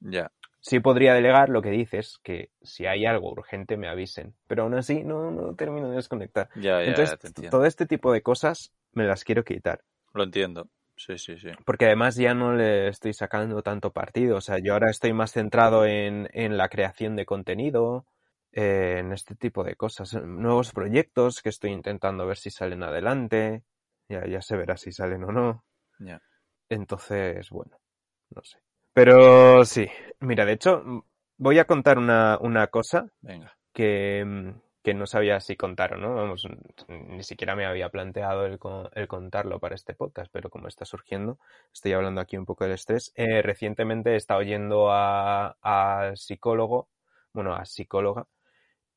[0.00, 0.30] Ya.
[0.60, 4.74] Sí podría delegar lo que dices, que si hay algo urgente me avisen, pero aún
[4.74, 6.48] así no, no termino de desconectar.
[6.56, 10.68] Ya, ya, Entonces, ya todo este tipo de cosas me las quiero quitar, Lo entiendo.
[10.96, 11.50] Sí, sí, sí.
[11.64, 15.32] porque además ya no le estoy sacando tanto partido, o sea, yo ahora estoy más
[15.32, 18.04] centrado en, en la creación de contenido,
[18.52, 23.62] eh, en este tipo de cosas, nuevos proyectos que estoy intentando ver si salen adelante,
[24.08, 25.64] ya, ya se verá si salen o no.
[26.00, 26.20] Ya.
[26.68, 27.78] Entonces, bueno,
[28.34, 28.58] no sé.
[28.98, 29.86] Pero sí,
[30.18, 31.04] mira, de hecho,
[31.36, 33.56] voy a contar una, una cosa Venga.
[33.72, 36.16] que, que no sabía si contar o no.
[36.16, 36.48] Vamos,
[36.88, 38.58] ni siquiera me había planteado el,
[38.94, 41.38] el contarlo para este podcast, pero como está surgiendo,
[41.72, 43.12] estoy hablando aquí un poco del estrés.
[43.14, 46.88] Eh, recientemente he estado yendo a, a psicólogo,
[47.32, 48.26] bueno, a psicóloga,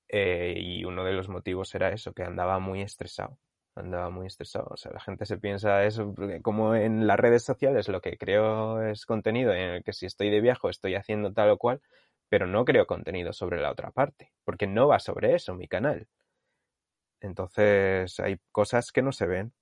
[0.08, 3.38] eh, y uno de los motivos era eso, que andaba muy estresado.
[3.76, 4.68] Andaba muy estresado.
[4.72, 8.82] O sea, la gente se piensa eso, como en las redes sociales lo que creo
[8.82, 11.82] es contenido en el que si estoy de viaje estoy haciendo tal o cual,
[12.28, 16.08] pero no creo contenido sobre la otra parte, porque no va sobre eso mi canal.
[17.22, 19.54] Entonces hay cosas que no se ven.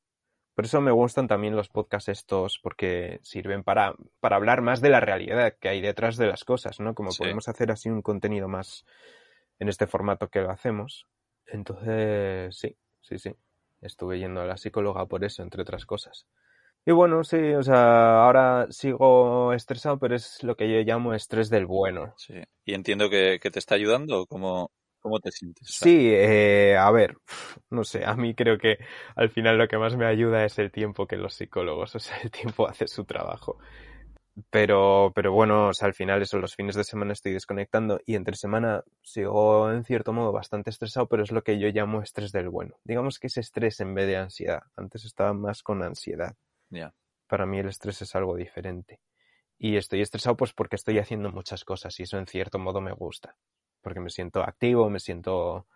[0.56, 4.90] Por eso me gustan también los podcasts estos, porque sirven para, para hablar más de
[4.90, 6.96] la realidad que hay detrás de las cosas, ¿no?
[6.96, 7.24] Como Sí.
[7.24, 8.86] podemos hacer así un contenido más
[9.60, 11.08] en este formato que lo hacemos.
[11.46, 13.36] Entonces, sí, sí, sí.
[13.82, 16.26] Estuve yendo a la psicóloga por eso, entre otras cosas.
[16.86, 21.50] Y bueno, sí, o sea, ahora sigo estresado, pero es lo que yo llamo estrés
[21.50, 22.14] del bueno.
[22.18, 22.36] Sí.
[22.66, 24.26] Y entiendo que, que te está ayudando.
[24.26, 25.68] ¿Cómo, cómo te sientes?
[25.70, 27.18] Sí, eh, a ver,
[27.70, 28.78] no sé, a mí creo que
[29.16, 32.18] al final lo que más me ayuda es el tiempo que los psicólogos, o sea,
[32.24, 33.58] el tiempo hace su trabajo.
[34.50, 38.16] Pero, pero bueno, o sea, al final eso, los fines de semana estoy desconectando y
[38.16, 42.32] entre semana sigo en cierto modo bastante estresado, pero es lo que yo llamo estrés
[42.32, 42.76] del bueno.
[42.84, 44.62] Digamos que es estrés en vez de ansiedad.
[44.76, 46.36] Antes estaba más con ansiedad.
[46.70, 46.94] Ya.
[47.28, 49.00] Para mí el estrés es algo diferente.
[49.58, 52.94] Y estoy estresado pues porque estoy haciendo muchas cosas y eso en cierto modo me
[52.94, 53.36] gusta.
[53.82, 55.68] Porque me siento activo, me siento...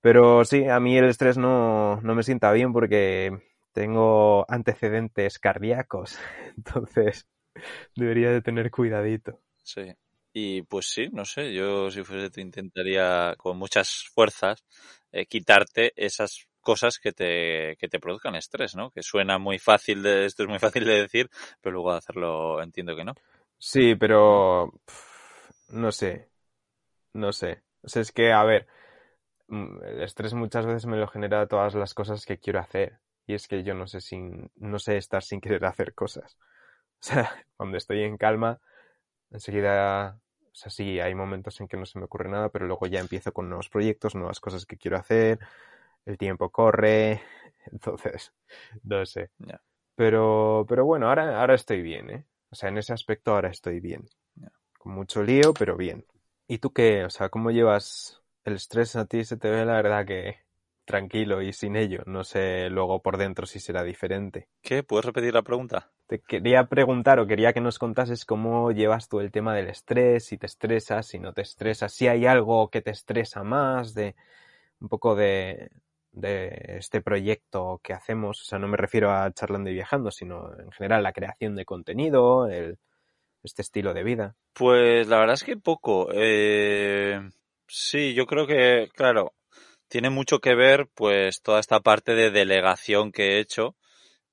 [0.00, 3.36] Pero sí, a mí el estrés no, no me sienta bien porque
[3.72, 6.18] tengo antecedentes cardíacos.
[6.56, 7.26] Entonces
[7.96, 9.40] debería de tener cuidadito.
[9.62, 9.92] Sí.
[10.32, 14.64] Y pues sí, no sé, yo si fuese te intentaría con muchas fuerzas
[15.10, 18.90] eh, quitarte esas cosas que te, que te produzcan estrés, ¿no?
[18.90, 21.30] Que suena muy fácil de, esto es muy fácil de decir,
[21.62, 23.14] pero luego de hacerlo entiendo que no.
[23.58, 26.28] Sí, pero pff, no sé,
[27.14, 27.62] no sé.
[27.82, 28.66] O sea, es que, a ver,
[29.48, 32.98] mm, el estrés muchas veces me lo genera todas las cosas que quiero hacer.
[33.26, 36.38] Y es que yo no sé sin, no sé estar sin querer hacer cosas.
[37.02, 38.60] O sea, cuando estoy en calma,
[39.30, 42.86] enseguida, o sea, sí, hay momentos en que no se me ocurre nada, pero luego
[42.86, 45.38] ya empiezo con nuevos proyectos, nuevas cosas que quiero hacer,
[46.06, 47.22] el tiempo corre,
[47.72, 48.32] entonces,
[48.84, 49.30] no sé.
[49.96, 52.26] Pero, pero bueno, ahora, ahora estoy bien, ¿eh?
[52.50, 54.08] O sea, en ese aspecto ahora estoy bien.
[54.78, 56.06] Con mucho lío, pero bien.
[56.48, 57.04] ¿Y tú qué?
[57.04, 59.24] O sea, ¿cómo llevas el estrés a ti?
[59.24, 60.38] Se te ve la verdad que
[60.84, 62.02] tranquilo y sin ello.
[62.06, 64.48] No sé luego por dentro si será diferente.
[64.62, 64.82] ¿Qué?
[64.82, 65.90] ¿Puedes repetir la pregunta?
[66.06, 70.24] Te quería preguntar o quería que nos contases cómo llevas tú el tema del estrés,
[70.26, 74.14] si te estresas, si no te estresas, si hay algo que te estresa más, de
[74.80, 75.70] un poco de,
[76.12, 78.40] de este proyecto que hacemos.
[78.42, 81.64] O sea, no me refiero a charlando y viajando, sino en general la creación de
[81.64, 82.78] contenido, el,
[83.42, 84.34] este estilo de vida.
[84.52, 86.08] Pues la verdad es que poco.
[86.12, 87.20] Eh,
[87.66, 89.34] sí, yo creo que, claro,
[89.88, 93.76] tiene mucho que ver pues toda esta parte de delegación que he hecho,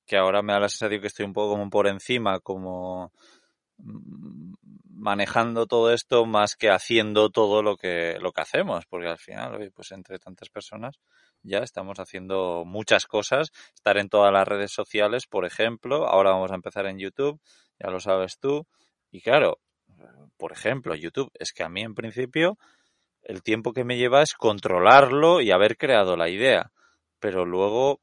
[0.06, 3.12] que ahora me da la sensación que estoy un poco como por encima, como
[3.78, 4.54] mm,
[4.88, 9.72] manejando todo esto más que haciendo todo lo que lo que hacemos, porque al final,
[9.74, 10.98] pues entre tantas personas
[11.42, 16.50] ya estamos haciendo muchas cosas, estar en todas las redes sociales, por ejemplo, ahora vamos
[16.52, 17.40] a empezar en YouTube,
[17.78, 18.66] ya lo sabes tú,
[19.10, 19.58] y claro,
[20.36, 22.58] por ejemplo, YouTube, es que a mí en principio
[23.22, 26.72] el tiempo que me lleva es controlarlo y haber creado la idea,
[27.20, 28.00] pero luego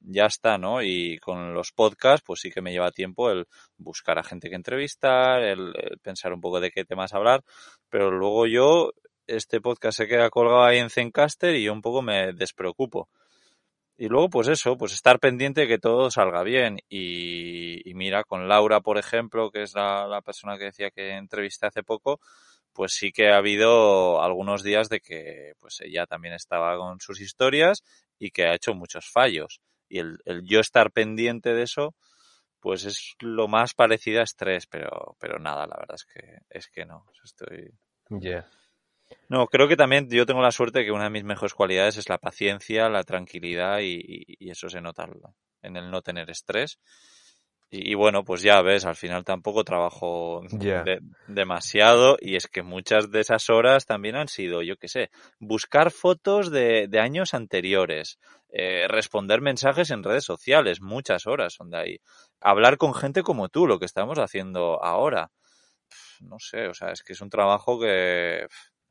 [0.00, 0.82] ya está, ¿no?
[0.82, 3.46] Y con los podcasts, pues sí que me lleva tiempo el
[3.76, 7.42] buscar a gente que entrevistar, el, pensar un poco de qué temas hablar,
[7.88, 8.92] pero luego yo,
[9.26, 13.08] este podcast se queda colgado ahí en Zencaster y yo un poco me despreocupo.
[13.98, 16.78] Y luego, pues eso, pues estar pendiente de que todo salga bien.
[16.88, 21.16] Y, y mira, con Laura, por ejemplo, que es la, la persona que decía que
[21.16, 22.18] entrevisté hace poco,
[22.72, 27.20] pues sí que ha habido algunos días de que pues ella también estaba con sus
[27.20, 27.82] historias
[28.18, 29.60] y que ha hecho muchos fallos.
[29.88, 31.94] Y el, el yo estar pendiente de eso,
[32.60, 36.68] pues es lo más parecido a estrés, pero, pero nada, la verdad es que, es
[36.68, 37.06] que no.
[37.24, 37.72] Estoy.
[38.20, 38.48] Yeah.
[39.28, 41.96] no, creo que también yo tengo la suerte de que una de mis mejores cualidades
[41.96, 45.08] es la paciencia, la tranquilidad y, y, y eso se nota
[45.62, 46.78] en el no tener estrés.
[47.70, 50.82] Y, y, bueno, pues ya ves, al final tampoco trabajo Yeah.
[50.82, 55.10] de, demasiado y es que muchas de esas horas también han sido, yo qué sé,
[55.38, 58.18] buscar fotos de, de años anteriores,
[58.52, 62.00] eh, responder mensajes en redes sociales, muchas horas son de ahí,
[62.40, 65.30] hablar con gente como tú, lo que estamos haciendo ahora.
[65.88, 68.46] Pff, no sé, o sea, es que es un trabajo que,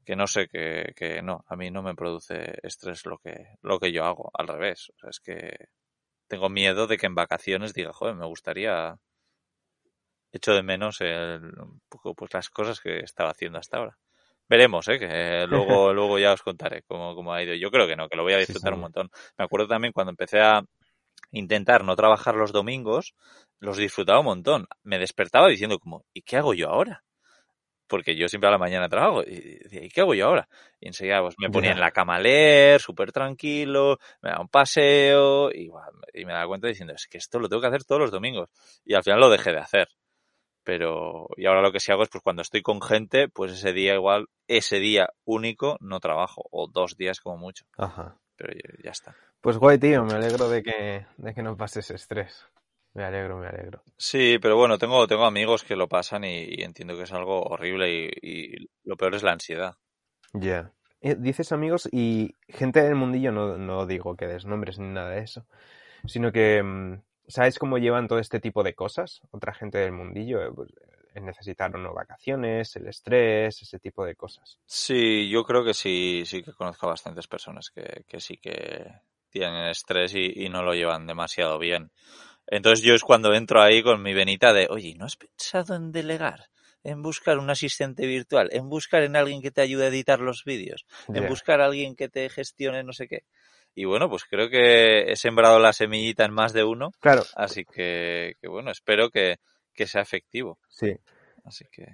[0.05, 3.79] que no sé, que, que no, a mí no me produce estrés lo que, lo
[3.79, 4.89] que yo hago, al revés.
[4.95, 5.67] O sea, es que
[6.29, 8.95] tengo miedo de que en vacaciones diga, joder, me gustaría
[10.31, 13.97] echo de menos el, un poco pues las cosas que estaba haciendo hasta ahora.
[14.47, 14.99] Veremos, ¿eh?
[14.99, 17.53] que luego, luego ya os contaré cómo, cómo ha ido.
[17.55, 19.09] Yo creo que no, que lo voy a disfrutar un montón.
[19.37, 20.63] Me acuerdo también cuando empecé a
[21.31, 23.13] intentar no trabajar los domingos,
[23.59, 24.67] los disfrutaba un montón.
[24.83, 27.03] Me despertaba diciendo como, ¿y qué hago yo ahora?
[27.89, 29.23] Porque yo siempre a la mañana trabajo.
[29.23, 30.47] Y decía, ¿y qué hago yo ahora?
[30.79, 34.47] Y enseguida pues, me ponía en la cama a leer, súper tranquilo, me daba un
[34.47, 35.69] paseo y,
[36.13, 38.49] y me daba cuenta diciendo, es que esto lo tengo que hacer todos los domingos.
[38.85, 39.89] Y al final lo dejé de hacer
[40.69, 43.73] pero y ahora lo que sí hago es pues cuando estoy con gente, pues ese
[43.73, 47.65] día igual, ese día único no trabajo, o dos días como mucho.
[47.75, 48.17] Ajá.
[48.35, 49.15] Pero ya está.
[49.41, 52.45] Pues guay, tío, me alegro de que, de que no pases estrés.
[52.93, 53.83] Me alegro, me alegro.
[53.97, 57.91] Sí, pero bueno, tengo, tengo amigos que lo pasan y, entiendo que es algo horrible
[57.91, 59.75] y, y, lo peor es la ansiedad.
[60.33, 60.73] Ya.
[61.01, 65.11] Eh, dices amigos y gente del mundillo, no, no digo que des nombres ni nada
[65.11, 65.45] de eso,
[66.05, 69.21] sino que mm, ¿Sabes cómo llevan todo este tipo de cosas?
[69.29, 70.71] Otra gente del mundillo, eh, pues,
[71.13, 74.57] eh, necesitar o no vacaciones, el estrés, ese tipo de cosas.
[74.65, 78.93] Sí, yo creo que sí, sí que conozco a bastantes personas que, que sí que
[79.29, 81.91] tienen estrés y, y, no lo llevan demasiado bien.
[82.51, 85.91] Entonces yo es cuando entro ahí con mi venita de, oye, ¿no has pensado en
[85.91, 86.45] delegar?
[86.83, 90.43] En buscar un asistente virtual, en buscar en alguien que te ayude a editar los
[90.45, 91.17] vídeos, yeah.
[91.17, 93.23] en buscar a alguien que te gestione no sé qué.
[93.75, 96.91] Y bueno, pues creo que he sembrado la semillita en más de uno.
[96.99, 97.23] Claro.
[97.35, 99.37] Así que, que bueno, espero que,
[99.73, 100.59] que, sea efectivo.
[100.67, 100.95] Sí.
[101.43, 101.85] Así que.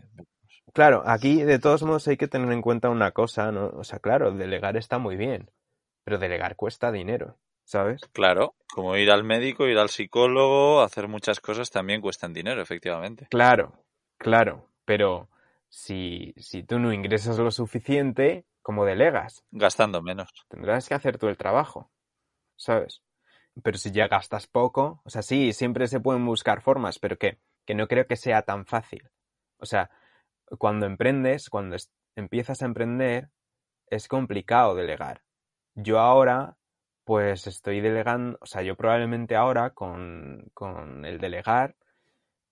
[0.74, 3.68] Claro, aquí de todos modos hay que tener en cuenta una cosa, ¿no?
[3.68, 5.52] O sea, claro, delegar está muy bien,
[6.04, 8.02] pero delegar cuesta dinero, ¿sabes?
[8.14, 13.28] Claro, como ir al médico, ir al psicólogo, hacer muchas cosas también cuestan dinero, efectivamente.
[13.30, 13.74] Claro,
[14.18, 15.30] claro, pero
[15.68, 19.44] si, si tú no ingresas lo suficiente, como delegas.
[19.52, 20.30] Gastando menos.
[20.48, 21.92] Tendrás que hacer tú el trabajo,
[22.56, 23.04] ¿sabes?
[23.64, 27.40] Pero si ya gastas poco, o sea, sí, siempre se pueden buscar formas, pero que,
[27.66, 29.10] que no creo que sea tan fácil.
[29.58, 29.90] O sea,
[30.58, 31.78] cuando emprendes, cuando
[32.16, 33.30] empiezas a emprender,
[33.88, 35.24] es complicado delegar.
[35.76, 36.58] Yo ahora,
[37.06, 41.76] pues estoy delegando, o sea, yo probablemente ahora con, con el delegar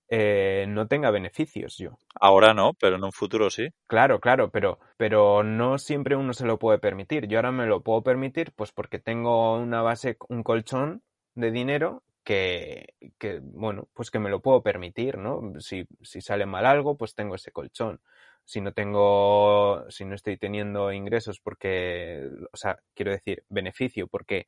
[0.10, 1.98] eh, no tenga beneficios yo.
[2.20, 3.70] Ahora no, pero en un futuro sí.
[3.88, 7.28] Claro, claro, pero, pero no siempre uno se lo puede permitir.
[7.28, 11.02] Yo ahora me lo puedo permitir pues porque tengo una base, un colchón
[11.36, 15.42] de dinero que, que bueno, pues que me lo puedo permitir, ¿no?
[15.60, 18.00] Si, si sale mal algo, pues tengo ese colchón.
[18.46, 24.48] Si no tengo, si no estoy teniendo ingresos porque, o sea, quiero decir, beneficio porque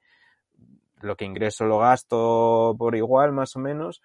[1.01, 4.01] lo que ingreso lo gasto por igual, más o menos,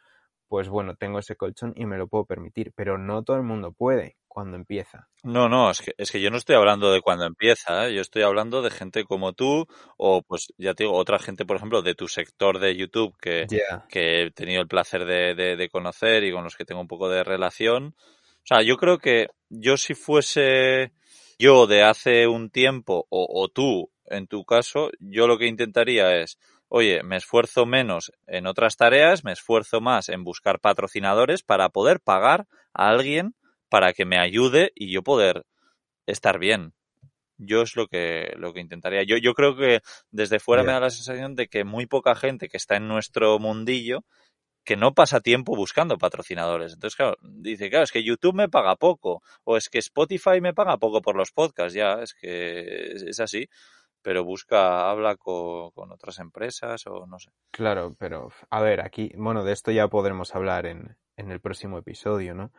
[0.50, 3.70] pues bueno, tengo ese colchón y me lo puedo permitir, pero no todo el mundo
[3.72, 5.08] puede cuando empieza.
[5.22, 7.94] No, no, es que, es que yo no estoy hablando de cuando empieza, ¿eh?
[7.94, 11.56] yo estoy hablando de gente como tú o pues ya te digo, otra gente, por
[11.56, 13.86] ejemplo, de tu sector de YouTube que, yeah.
[13.88, 16.88] que he tenido el placer de, de, de, conocer y con los que tengo un
[16.88, 17.94] poco de relación.
[18.42, 20.92] O sea, yo creo que yo si fuese
[21.38, 26.20] yo de hace un tiempo o, o tú, en tu caso, yo lo que intentaría
[26.20, 26.38] es
[26.70, 32.00] oye, me esfuerzo menos en otras tareas, me esfuerzo más en buscar patrocinadores para poder
[32.00, 33.34] pagar a alguien
[33.68, 35.44] para que me ayude y yo poder
[36.06, 36.72] estar bien.
[37.38, 39.02] Yo es lo que, lo que intentaría.
[39.02, 39.80] Yo, yo creo que
[40.10, 40.66] desde fuera yeah.
[40.66, 44.04] me da la sensación de que muy poca gente que está en nuestro mundillo
[44.64, 46.74] que no pasa tiempo buscando patrocinadores.
[46.74, 50.54] Entonces, claro, dice, claro, es que YouTube me paga poco, o es que Spotify me
[50.54, 53.48] paga poco por los podcasts, ya, es que es, así
[54.02, 57.32] pero busca, habla con, con, otras empresas o no sé.
[57.50, 61.76] Claro, pero a ver, aquí, bueno, de esto ya podremos hablar en, en el próximo
[61.76, 62.50] episodio, ¿no?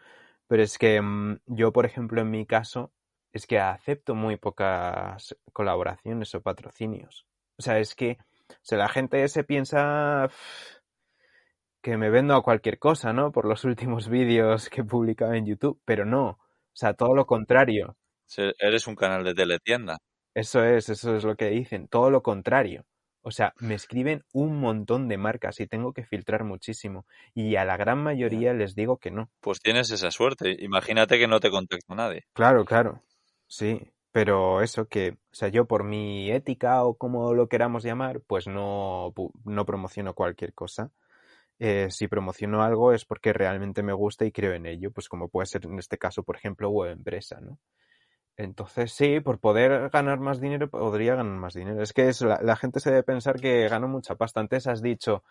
[0.47, 2.91] Pero es que mmm, yo, por ejemplo, en mi caso,
[3.33, 7.25] es que acepto muy pocas colaboraciones o patrocinios.
[7.57, 8.17] O sea, es que,
[8.49, 10.29] o sea, la gente se piensa
[11.81, 13.31] que me vendo a cualquier cosa, ¿no?
[13.31, 16.27] Por los últimos vídeos que he publicado en YouTube, pero no.
[16.27, 17.97] O sea, todo lo contrario.
[18.59, 19.97] Eres un canal de teletienda.
[20.33, 22.85] Eso es, eso es lo que dicen, todo lo contrario.
[23.23, 27.05] O sea, me escriben un montón de marcas y tengo que filtrar muchísimo.
[27.35, 29.29] Y a la gran mayoría les digo que no.
[29.41, 30.55] Pues tienes esa suerte.
[30.59, 32.23] Imagínate que no te contacta nadie.
[32.33, 33.03] Claro, claro.
[33.47, 33.79] Sí.
[34.11, 38.47] Pero eso que, o sea, yo por mi ética o como lo queramos llamar, pues
[38.47, 39.13] no,
[39.45, 40.91] no promociono cualquier cosa.
[41.63, 45.29] Eh, si promociono algo es porque realmente me gusta y creo en ello, pues como
[45.29, 47.59] puede ser en este caso, por ejemplo, web empresa, ¿no?
[48.35, 51.83] Entonces, sí, por poder ganar más dinero, podría ganar más dinero.
[51.83, 54.39] Es que la, la, gente se debe pensar que gano mucha pasta.
[54.39, 55.23] Antes has dicho,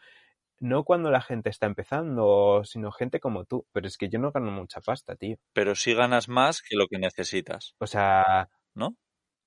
[0.60, 3.66] no cuando la gente está empezando, sino gente como tú.
[3.72, 5.36] Pero es que yo no gano mucha pasta, tío.
[5.52, 7.74] Pero sí ganas más que lo que necesitas.
[7.78, 8.48] O sea...
[8.76, 8.94] ¿No?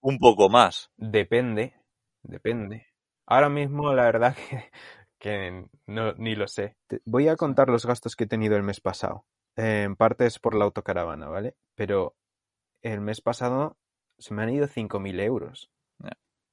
[0.02, 0.92] Un poco más.
[0.98, 1.76] Depende,
[2.24, 2.88] depende.
[3.26, 4.70] Ahora mismo, la verdad que,
[5.24, 6.76] que no, ni lo sé.
[7.06, 9.26] Voy a contar los gastos que he tenido el mes pasado.
[9.56, 11.56] En parte es por la autocaravana, ¿vale?
[11.76, 12.18] Pero
[12.82, 13.78] el mes pasado
[14.18, 15.72] se me han ido 5.000 euros.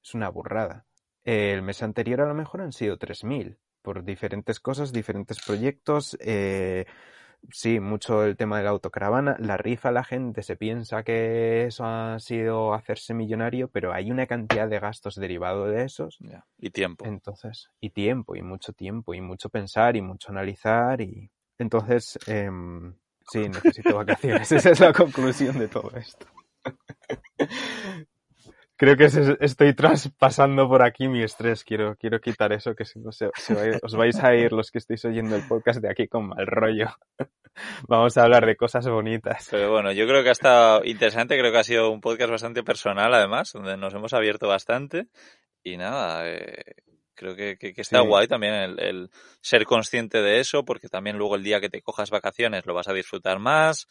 [0.02, 0.86] Es una burrada.
[1.24, 6.16] El mes anterior a lo mejor han sido 3.000 por diferentes cosas, diferentes proyectos.
[6.20, 6.86] eh,
[7.50, 9.36] sí, mucho el tema de la autocaravana.
[9.38, 14.26] La rifa, la gente se piensa que eso ha sido hacerse millonario, pero hay una
[14.26, 16.18] cantidad de gastos derivado de esos.
[16.58, 17.04] Y tiempo.
[17.04, 22.94] Entonces, y tiempo, y mucho tiempo, y mucho pensar, y mucho analizar, y entonces, em,
[23.30, 24.50] sí, necesito vacaciones.
[24.52, 26.26] Esa es la conclusión de todo esto.
[28.80, 29.04] Creo que
[29.40, 31.64] estoy traspasando por aquí mi estrés.
[31.64, 34.34] Quiero, quiero quitar eso, que si no se, se va a ir- os vais a
[34.34, 36.86] ir los que estáis oyendo el podcast de aquí con mal rollo.
[37.88, 39.48] Vamos a hablar de cosas bonitas.
[39.50, 42.62] Pero bueno, yo creo que ha estado interesante, creo que ha sido un podcast bastante
[42.62, 45.08] personal además, donde nos hemos abierto bastante
[45.62, 46.64] y nada, eh,
[47.14, 48.06] creo que, que- que está Sí.
[48.06, 49.10] guay también el, el
[49.42, 52.88] ser consciente de eso, porque también luego el día que te cojas vacaciones lo vas
[52.88, 53.86] a disfrutar más.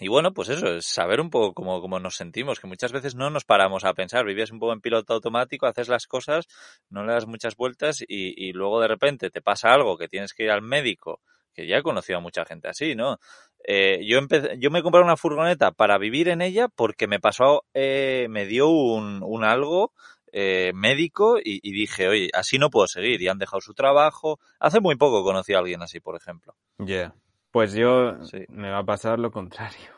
[0.00, 3.14] Y bueno, pues eso, es saber un poco cómo, cómo nos sentimos, que muchas veces
[3.14, 6.46] no nos paramos a pensar, vives un poco en piloto automático, haces las cosas,
[6.90, 10.34] no le das muchas vueltas y, y luego de repente te pasa algo que tienes
[10.34, 11.20] que ir al médico,
[11.52, 13.18] que ya he conocido a mucha gente así, ¿no?
[13.64, 17.64] Eh, yo empecé, yo me compré una furgoneta para vivir en ella porque me pasó,
[17.74, 19.92] eh, me dio un, un algo
[20.32, 24.38] eh, médico y, y dije, oye, así no puedo seguir y han dejado su trabajo.
[24.60, 26.54] Hace muy poco conocí a alguien así, por ejemplo.
[26.78, 27.14] Yeah.
[27.58, 28.44] Pues yo Sí.
[28.50, 29.90] me va a pasar lo contrario.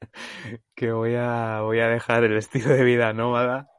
[0.74, 3.70] que voy a, voy a dejar el estilo de vida nómada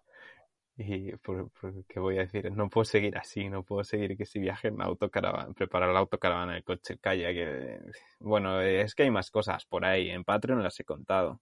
[0.75, 2.51] y por, por- ¿qué voy a decir?
[2.51, 6.57] No puedo seguir así, no puedo seguir que si viaje en autocaravana, preparar la autocaravana,
[6.57, 7.79] el coche, calla, que
[8.19, 11.41] bueno, es que hay más cosas por ahí, en Patreon las he contado.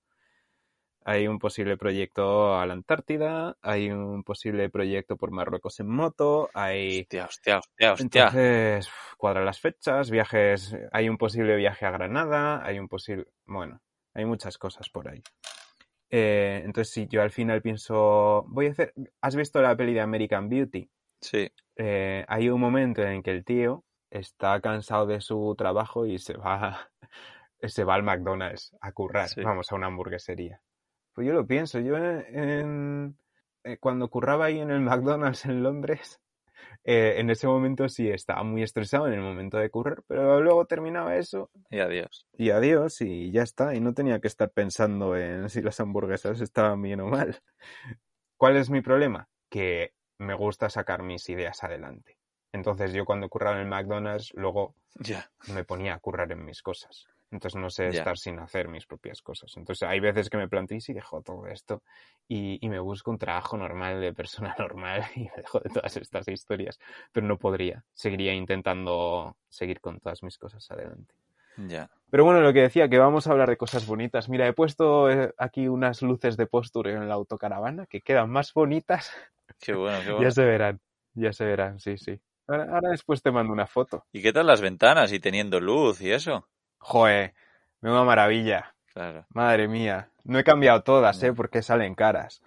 [1.05, 6.49] Hay un posible proyecto a la Antártida, hay un posible proyecto por Marruecos en moto,
[6.53, 8.25] hay Hostia, hostia, hostia, hostia.
[8.25, 13.81] entonces, cuadra las fechas, viajes, hay un posible viaje a Granada, hay un posible, bueno,
[14.13, 15.21] hay muchas cosas por ahí.
[16.09, 20.01] Eh, entonces, si yo al final pienso, voy a hacer, ¿has visto la peli de
[20.01, 20.89] American Beauty?
[21.21, 26.19] Sí, Eh, hay un momento en que el tío está cansado de su trabajo y
[26.19, 26.91] se va,
[27.63, 29.41] se va al McDonald's a currar, Sí.
[29.41, 30.61] vamos, a una hamburguesería.
[31.14, 33.18] Pues yo lo pienso, yo en, en-
[33.64, 36.20] eh, cuando curraba ahí en el McDonald's en Londres,
[36.84, 40.66] eh, en ese momento sí estaba muy estresado en el momento de currar, pero luego
[40.66, 42.28] terminaba eso y adiós.
[42.34, 46.41] y adiós y ya está, y no tenía que estar pensando en si las hamburguesas
[46.41, 47.39] estaban bien o mal.
[48.38, 49.28] ¿Cuál es mi problema?
[49.49, 52.18] Que me gusta sacar mis ideas adelante.
[52.51, 55.30] Entonces yo cuando curraba en el McDonald's, luego Ya.
[55.47, 57.07] me ponía a currar en mis cosas.
[57.34, 59.51] Entonces no sé estar sin hacer mis propias cosas.
[59.57, 61.81] Entonces hay veces que me planteo y si dejo todo esto
[62.27, 65.97] y, y me busco un trabajo normal de persona normal y me dejo de todas
[65.97, 66.79] estas historias.
[67.11, 67.84] Pero no podría.
[67.93, 71.15] Seguiría intentando seguir con todas mis cosas adelante.
[71.57, 71.89] Ya.
[72.11, 74.29] Pero bueno, lo que decía, que vamos a hablar de cosas bonitas.
[74.29, 78.53] Mira, he puesto eh, aquí unas luces de posture en la autocaravana que quedan más
[78.53, 79.11] bonitas.
[79.59, 80.23] Qué bueno, qué bueno.
[80.23, 80.79] Ya se verán,
[81.15, 82.19] ya se verán, sí, sí.
[82.47, 84.05] Ahora, ahora después te mando una foto.
[84.11, 86.47] ¿Y qué tal las ventanas y teniendo luz y eso?
[86.84, 87.34] Joder,
[87.81, 88.75] una maravilla.
[88.93, 89.25] Claro.
[89.29, 90.09] Madre mía.
[90.25, 91.31] No he cambiado todas, ¿eh?
[91.31, 92.43] Porque salen caras.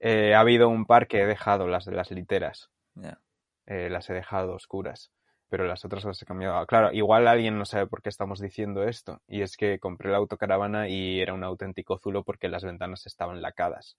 [0.00, 2.70] Eh, ha habido un par que he dejado, las de las literas.
[2.94, 3.20] Ya.
[3.66, 5.12] Eh, las he dejado oscuras.
[5.50, 6.66] Pero las otras las he cambiado.
[6.66, 9.20] Claro, igual alguien no sabe por qué estamos diciendo esto.
[9.28, 13.42] Y es que compré la autocaravana y era un auténtico zulo porque las ventanas estaban
[13.42, 13.98] lacadas.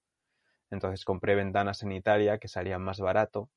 [0.71, 3.49] Entonces compré ventanas en Italia que salían más barato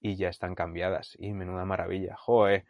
[0.00, 1.16] y ya están cambiadas.
[1.18, 2.16] Y menuda maravilla.
[2.16, 2.64] Joder.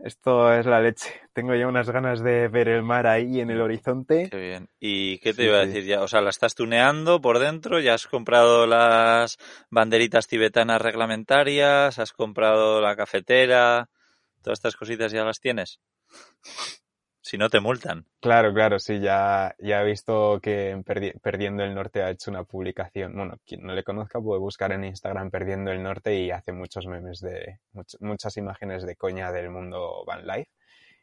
[0.00, 1.22] Esto es la leche.
[1.32, 4.28] Tengo ya unas ganas de ver el mar ahí en el horizonte.
[4.30, 4.68] Qué bien.
[4.78, 6.02] ¿Y qué te Sí, iba a decir ya?
[6.02, 7.80] O sea, ¿la estás tuneando por dentro?
[7.80, 9.38] ¿Ya has comprado las
[9.70, 11.98] banderitas tibetanas reglamentarias?
[11.98, 13.88] ¿Has comprado la cafetera?
[14.42, 15.80] ¿Todas estas cositas ya las tienes?
[17.26, 18.04] Si no te multan.
[18.20, 22.44] Claro, claro, sí, ya, ya he visto que Perdi- Perdiendo el Norte ha hecho una
[22.44, 23.14] publicación.
[23.16, 26.86] Bueno, quien no le conozca puede buscar en Instagram Perdiendo el Norte y hace muchos
[26.86, 30.50] memes de, much- muchas imágenes de coña del mundo van life.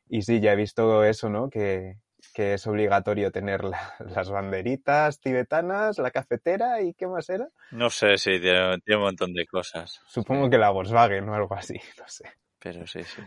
[0.10, 1.50] Y sí, ya he visto eso, ¿no?
[1.50, 1.96] Que,
[2.36, 7.48] que es obligatorio tener la- las banderitas tibetanas, la cafetera y ¿qué más era?
[7.72, 10.00] No sé, sí, tiene, tiene un montón de cosas.
[10.08, 12.26] Supongo que la Volkswagen o algo así, no sé.
[12.60, 13.24] Pero sí, sí.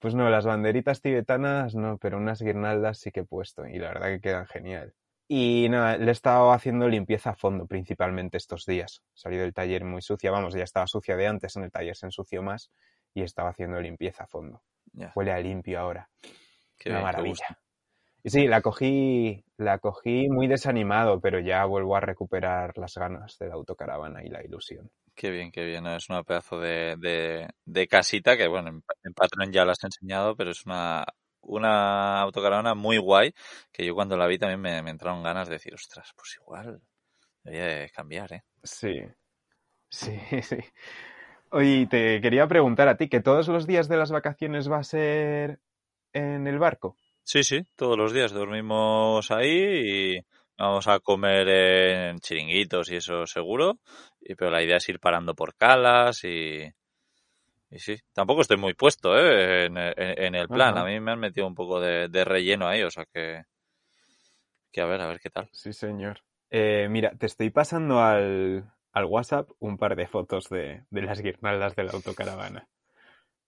[0.00, 3.88] Pues no, las banderitas tibetanas no, pero unas guirnaldas sí que he puesto y la
[3.88, 4.94] verdad que quedan genial.
[5.28, 9.02] Y nada, le he estado haciendo limpieza a fondo principalmente estos días.
[9.14, 12.06] Salí del taller muy sucia, vamos, ya estaba sucia de antes, en el taller se
[12.06, 12.72] ensució más
[13.14, 14.62] y estaba haciendo limpieza a fondo.
[14.92, 15.12] Ya.
[15.14, 16.08] Huele a limpio ahora,
[16.78, 17.58] Qué una bien, maravilla.
[18.22, 23.38] Y sí, la cogí, la cogí muy desanimado, pero ya vuelvo a recuperar las ganas
[23.38, 24.90] de la autocaravana y la ilusión.
[25.14, 25.84] Qué bien, qué bien.
[25.84, 25.96] ¿no?
[25.96, 29.84] Es una pedazo de, de, de casita que, bueno, en, en Patreon ya la has
[29.84, 31.04] enseñado, pero es una,
[31.42, 33.32] una autocaravana muy guay,
[33.72, 36.80] que yo cuando la vi también me, me entraron ganas de decir, ostras, pues igual,
[37.44, 38.44] debería cambiar, ¿eh?
[38.62, 39.00] Sí,
[39.88, 40.12] sí,
[40.42, 40.58] sí.
[41.50, 44.84] Oye, te quería preguntar a ti, ¿que todos los días de las vacaciones va a
[44.84, 45.60] ser
[46.12, 46.96] en el barco?
[47.32, 50.20] Sí, sí, todos los días dormimos ahí y
[50.58, 53.78] vamos a comer en chiringuitos y eso seguro,
[54.20, 56.64] y, pero la idea es ir parando por calas y,
[57.70, 59.66] y sí, tampoco estoy muy puesto ¿eh?
[59.66, 60.80] en, en, el plan, Ajá.
[60.80, 63.44] a mí me han metido un poco de, de relleno ahí, o sea que,
[64.72, 65.48] que a ver, a ver qué tal.
[65.52, 66.22] Sí, señor.
[66.50, 71.22] Eh, mira, te estoy pasando al, al WhatsApp un par de fotos de, de las
[71.22, 72.66] guirnaldas de la autocaravana.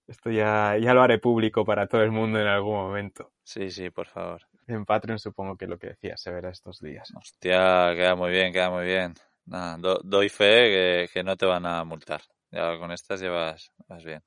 [0.06, 3.32] Esto ya, ya lo haré público para todo el mundo en algún momento.
[3.44, 4.42] Sí, sí, por favor.
[4.66, 7.14] En Patreon supongo que lo que decía se verá estos días.
[7.14, 9.14] Hostia, queda muy bien, queda muy bien.
[9.46, 12.22] Nada, do- doy fe que, que no te van a multar.
[12.50, 14.22] Ya con estas llevas, vas bien.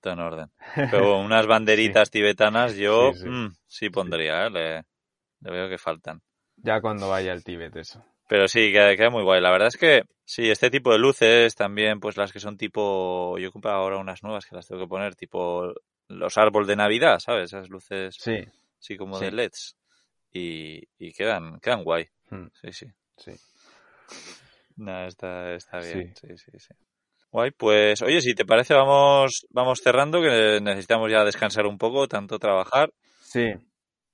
[0.00, 0.52] Todo en orden.
[0.88, 3.28] Pero unas banderitas tibetanas yo Sí, sí.
[3.28, 4.50] mm, sí pondría, ¿eh?
[4.50, 4.84] Le,
[5.42, 6.22] le veo que faltan.
[6.62, 8.04] Ya cuando vaya al Tíbet, eso.
[8.30, 9.40] Pero sí, queda, queda muy guay.
[9.40, 13.36] La verdad es que sí, este tipo de luces también, pues las que son tipo,
[13.38, 15.74] yo he comprado ahora unas nuevas que las tengo que poner, tipo
[16.06, 17.46] los árboles de Navidad, ¿sabes?
[17.52, 18.36] Esas luces Sí,
[18.78, 19.24] así como Sí.
[19.24, 19.76] de LEDs.
[20.32, 22.06] Y, y quedan, quedan guay.
[22.30, 22.86] mm, Sí, sí.
[23.16, 23.32] sí.
[24.76, 26.14] No, está, está bien.
[26.14, 26.28] Sí.
[26.28, 26.74] Sí, sí, sí.
[27.32, 32.06] Guay, pues oye, si te parece, vamos, vamos cerrando, que necesitamos ya descansar un poco,
[32.06, 32.92] tanto trabajar.
[33.22, 33.54] Sí,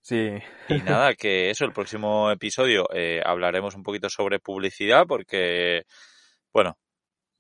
[0.07, 0.39] sí.
[0.69, 5.83] Y nada, que eso, el próximo episodio eh, hablaremos un poquito sobre publicidad, porque,
[6.53, 6.79] bueno,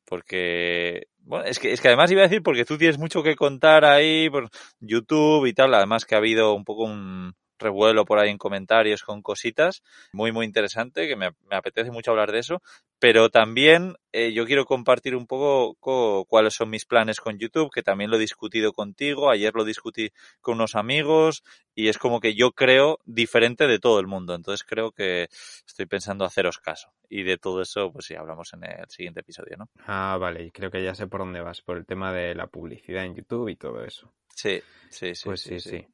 [0.04, 3.36] porque, bueno, es que, es que además iba a decir, porque tú tienes mucho que
[3.36, 4.48] contar ahí por
[4.80, 9.02] YouTube y tal, además que ha habido un poco un revuelo por ahí en comentarios
[9.02, 9.82] con cositas,
[10.12, 12.62] muy, muy interesante, que me, me apetece mucho hablar de eso,
[12.98, 17.70] pero también eh, yo quiero compartir un poco co- cuáles son mis planes con YouTube,
[17.72, 21.42] que también lo he discutido contigo, ayer lo discutí con unos amigos,
[21.74, 24.34] y es como que yo creo diferente de todo el mundo.
[24.34, 25.24] Entonces creo que
[25.66, 26.90] estoy pensando haceros caso.
[27.08, 29.68] Y de todo eso, pues sí, hablamos en el siguiente episodio, ¿no?
[29.86, 32.46] Ah, vale, y creo que ya sé por dónde vas, por el tema de la
[32.46, 34.12] publicidad en YouTube y todo eso.
[34.34, 35.24] Sí, sí, sí.
[35.26, 35.86] Pues sí, sí.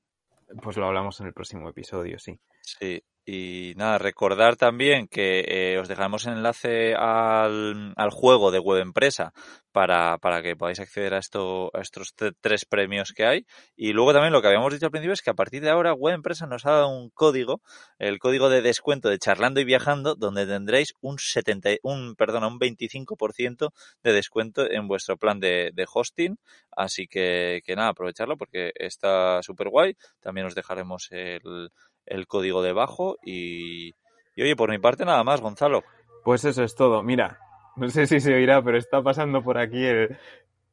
[0.60, 2.38] Pues lo hablamos en el próximo episodio, sí.
[2.78, 8.80] Sí, y nada, recordar también que eh, os dejaremos enlace al, al juego de web
[8.82, 9.32] empresa
[9.70, 13.46] para, para que podáis acceder a, esto, a estos tre- tres premios que hay.
[13.76, 15.94] Y luego también lo que habíamos dicho al principio es que a partir de ahora
[15.94, 17.62] web empresa nos ha dado un código,
[17.98, 22.58] el código de descuento de charlando y viajando, donde tendréis un 70, un, perdona, un
[22.58, 26.38] 25% de descuento en vuestro plan de, de hosting.
[26.76, 29.94] Así que, que nada, aprovecharlo porque está súper guay.
[30.20, 31.70] También os dejaremos el,
[32.06, 33.90] el código debajo y,
[34.34, 35.82] y oye, por mi parte nada más, Gonzalo.
[36.24, 37.02] Pues eso es todo.
[37.02, 37.38] Mira,
[37.76, 40.18] no sé si se oirá, pero está pasando por aquí el.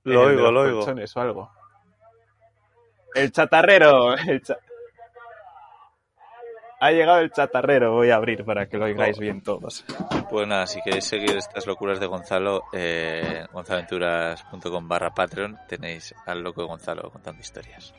[0.04, 1.06] Lo el de oigo, los lo oigo.
[1.16, 1.52] o algo.
[3.16, 4.16] El chatarrero.
[4.16, 4.58] el cha-
[6.82, 7.94] Ha llegado el chatarrero.
[7.94, 9.84] Voy a abrir para que lo oigáis bien todos.
[10.30, 16.42] Pues nada, si queréis seguir estas locuras de Gonzalo, eh, gonzaloventuras.com barra Patreon, tenéis al
[16.42, 17.94] loco de Gonzalo contando historias.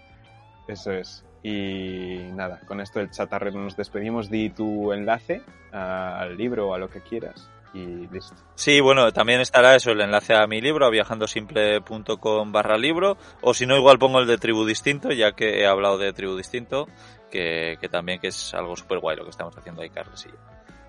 [0.70, 1.24] Eso es.
[1.42, 4.30] Y nada, con esto del chatarrero nos despedimos.
[4.30, 5.42] Di tu enlace
[5.72, 7.50] al libro o a lo que quieras.
[7.72, 8.34] Y listo.
[8.56, 13.54] Sí, bueno, también estará eso, el enlace a mi libro, a viajandosimple.com barra libro, o
[13.54, 16.88] si no, igual pongo el de Tribu Distinto, ya que he hablado de Tribu Distinto,
[17.30, 20.30] que, que también que es algo súper guay lo que estamos haciendo ahí, Carlos y
[20.30, 20.36] yo.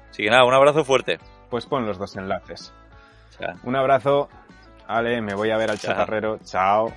[0.10, 1.20] Así que nada, un abrazo fuerte.
[1.52, 2.74] Pues pon los dos enlaces.
[3.38, 3.54] Chao.
[3.64, 4.28] Un abrazo.
[4.88, 5.94] Ale, me voy a ver al Chao.
[5.94, 6.40] chatarrero.
[6.44, 6.92] Chao.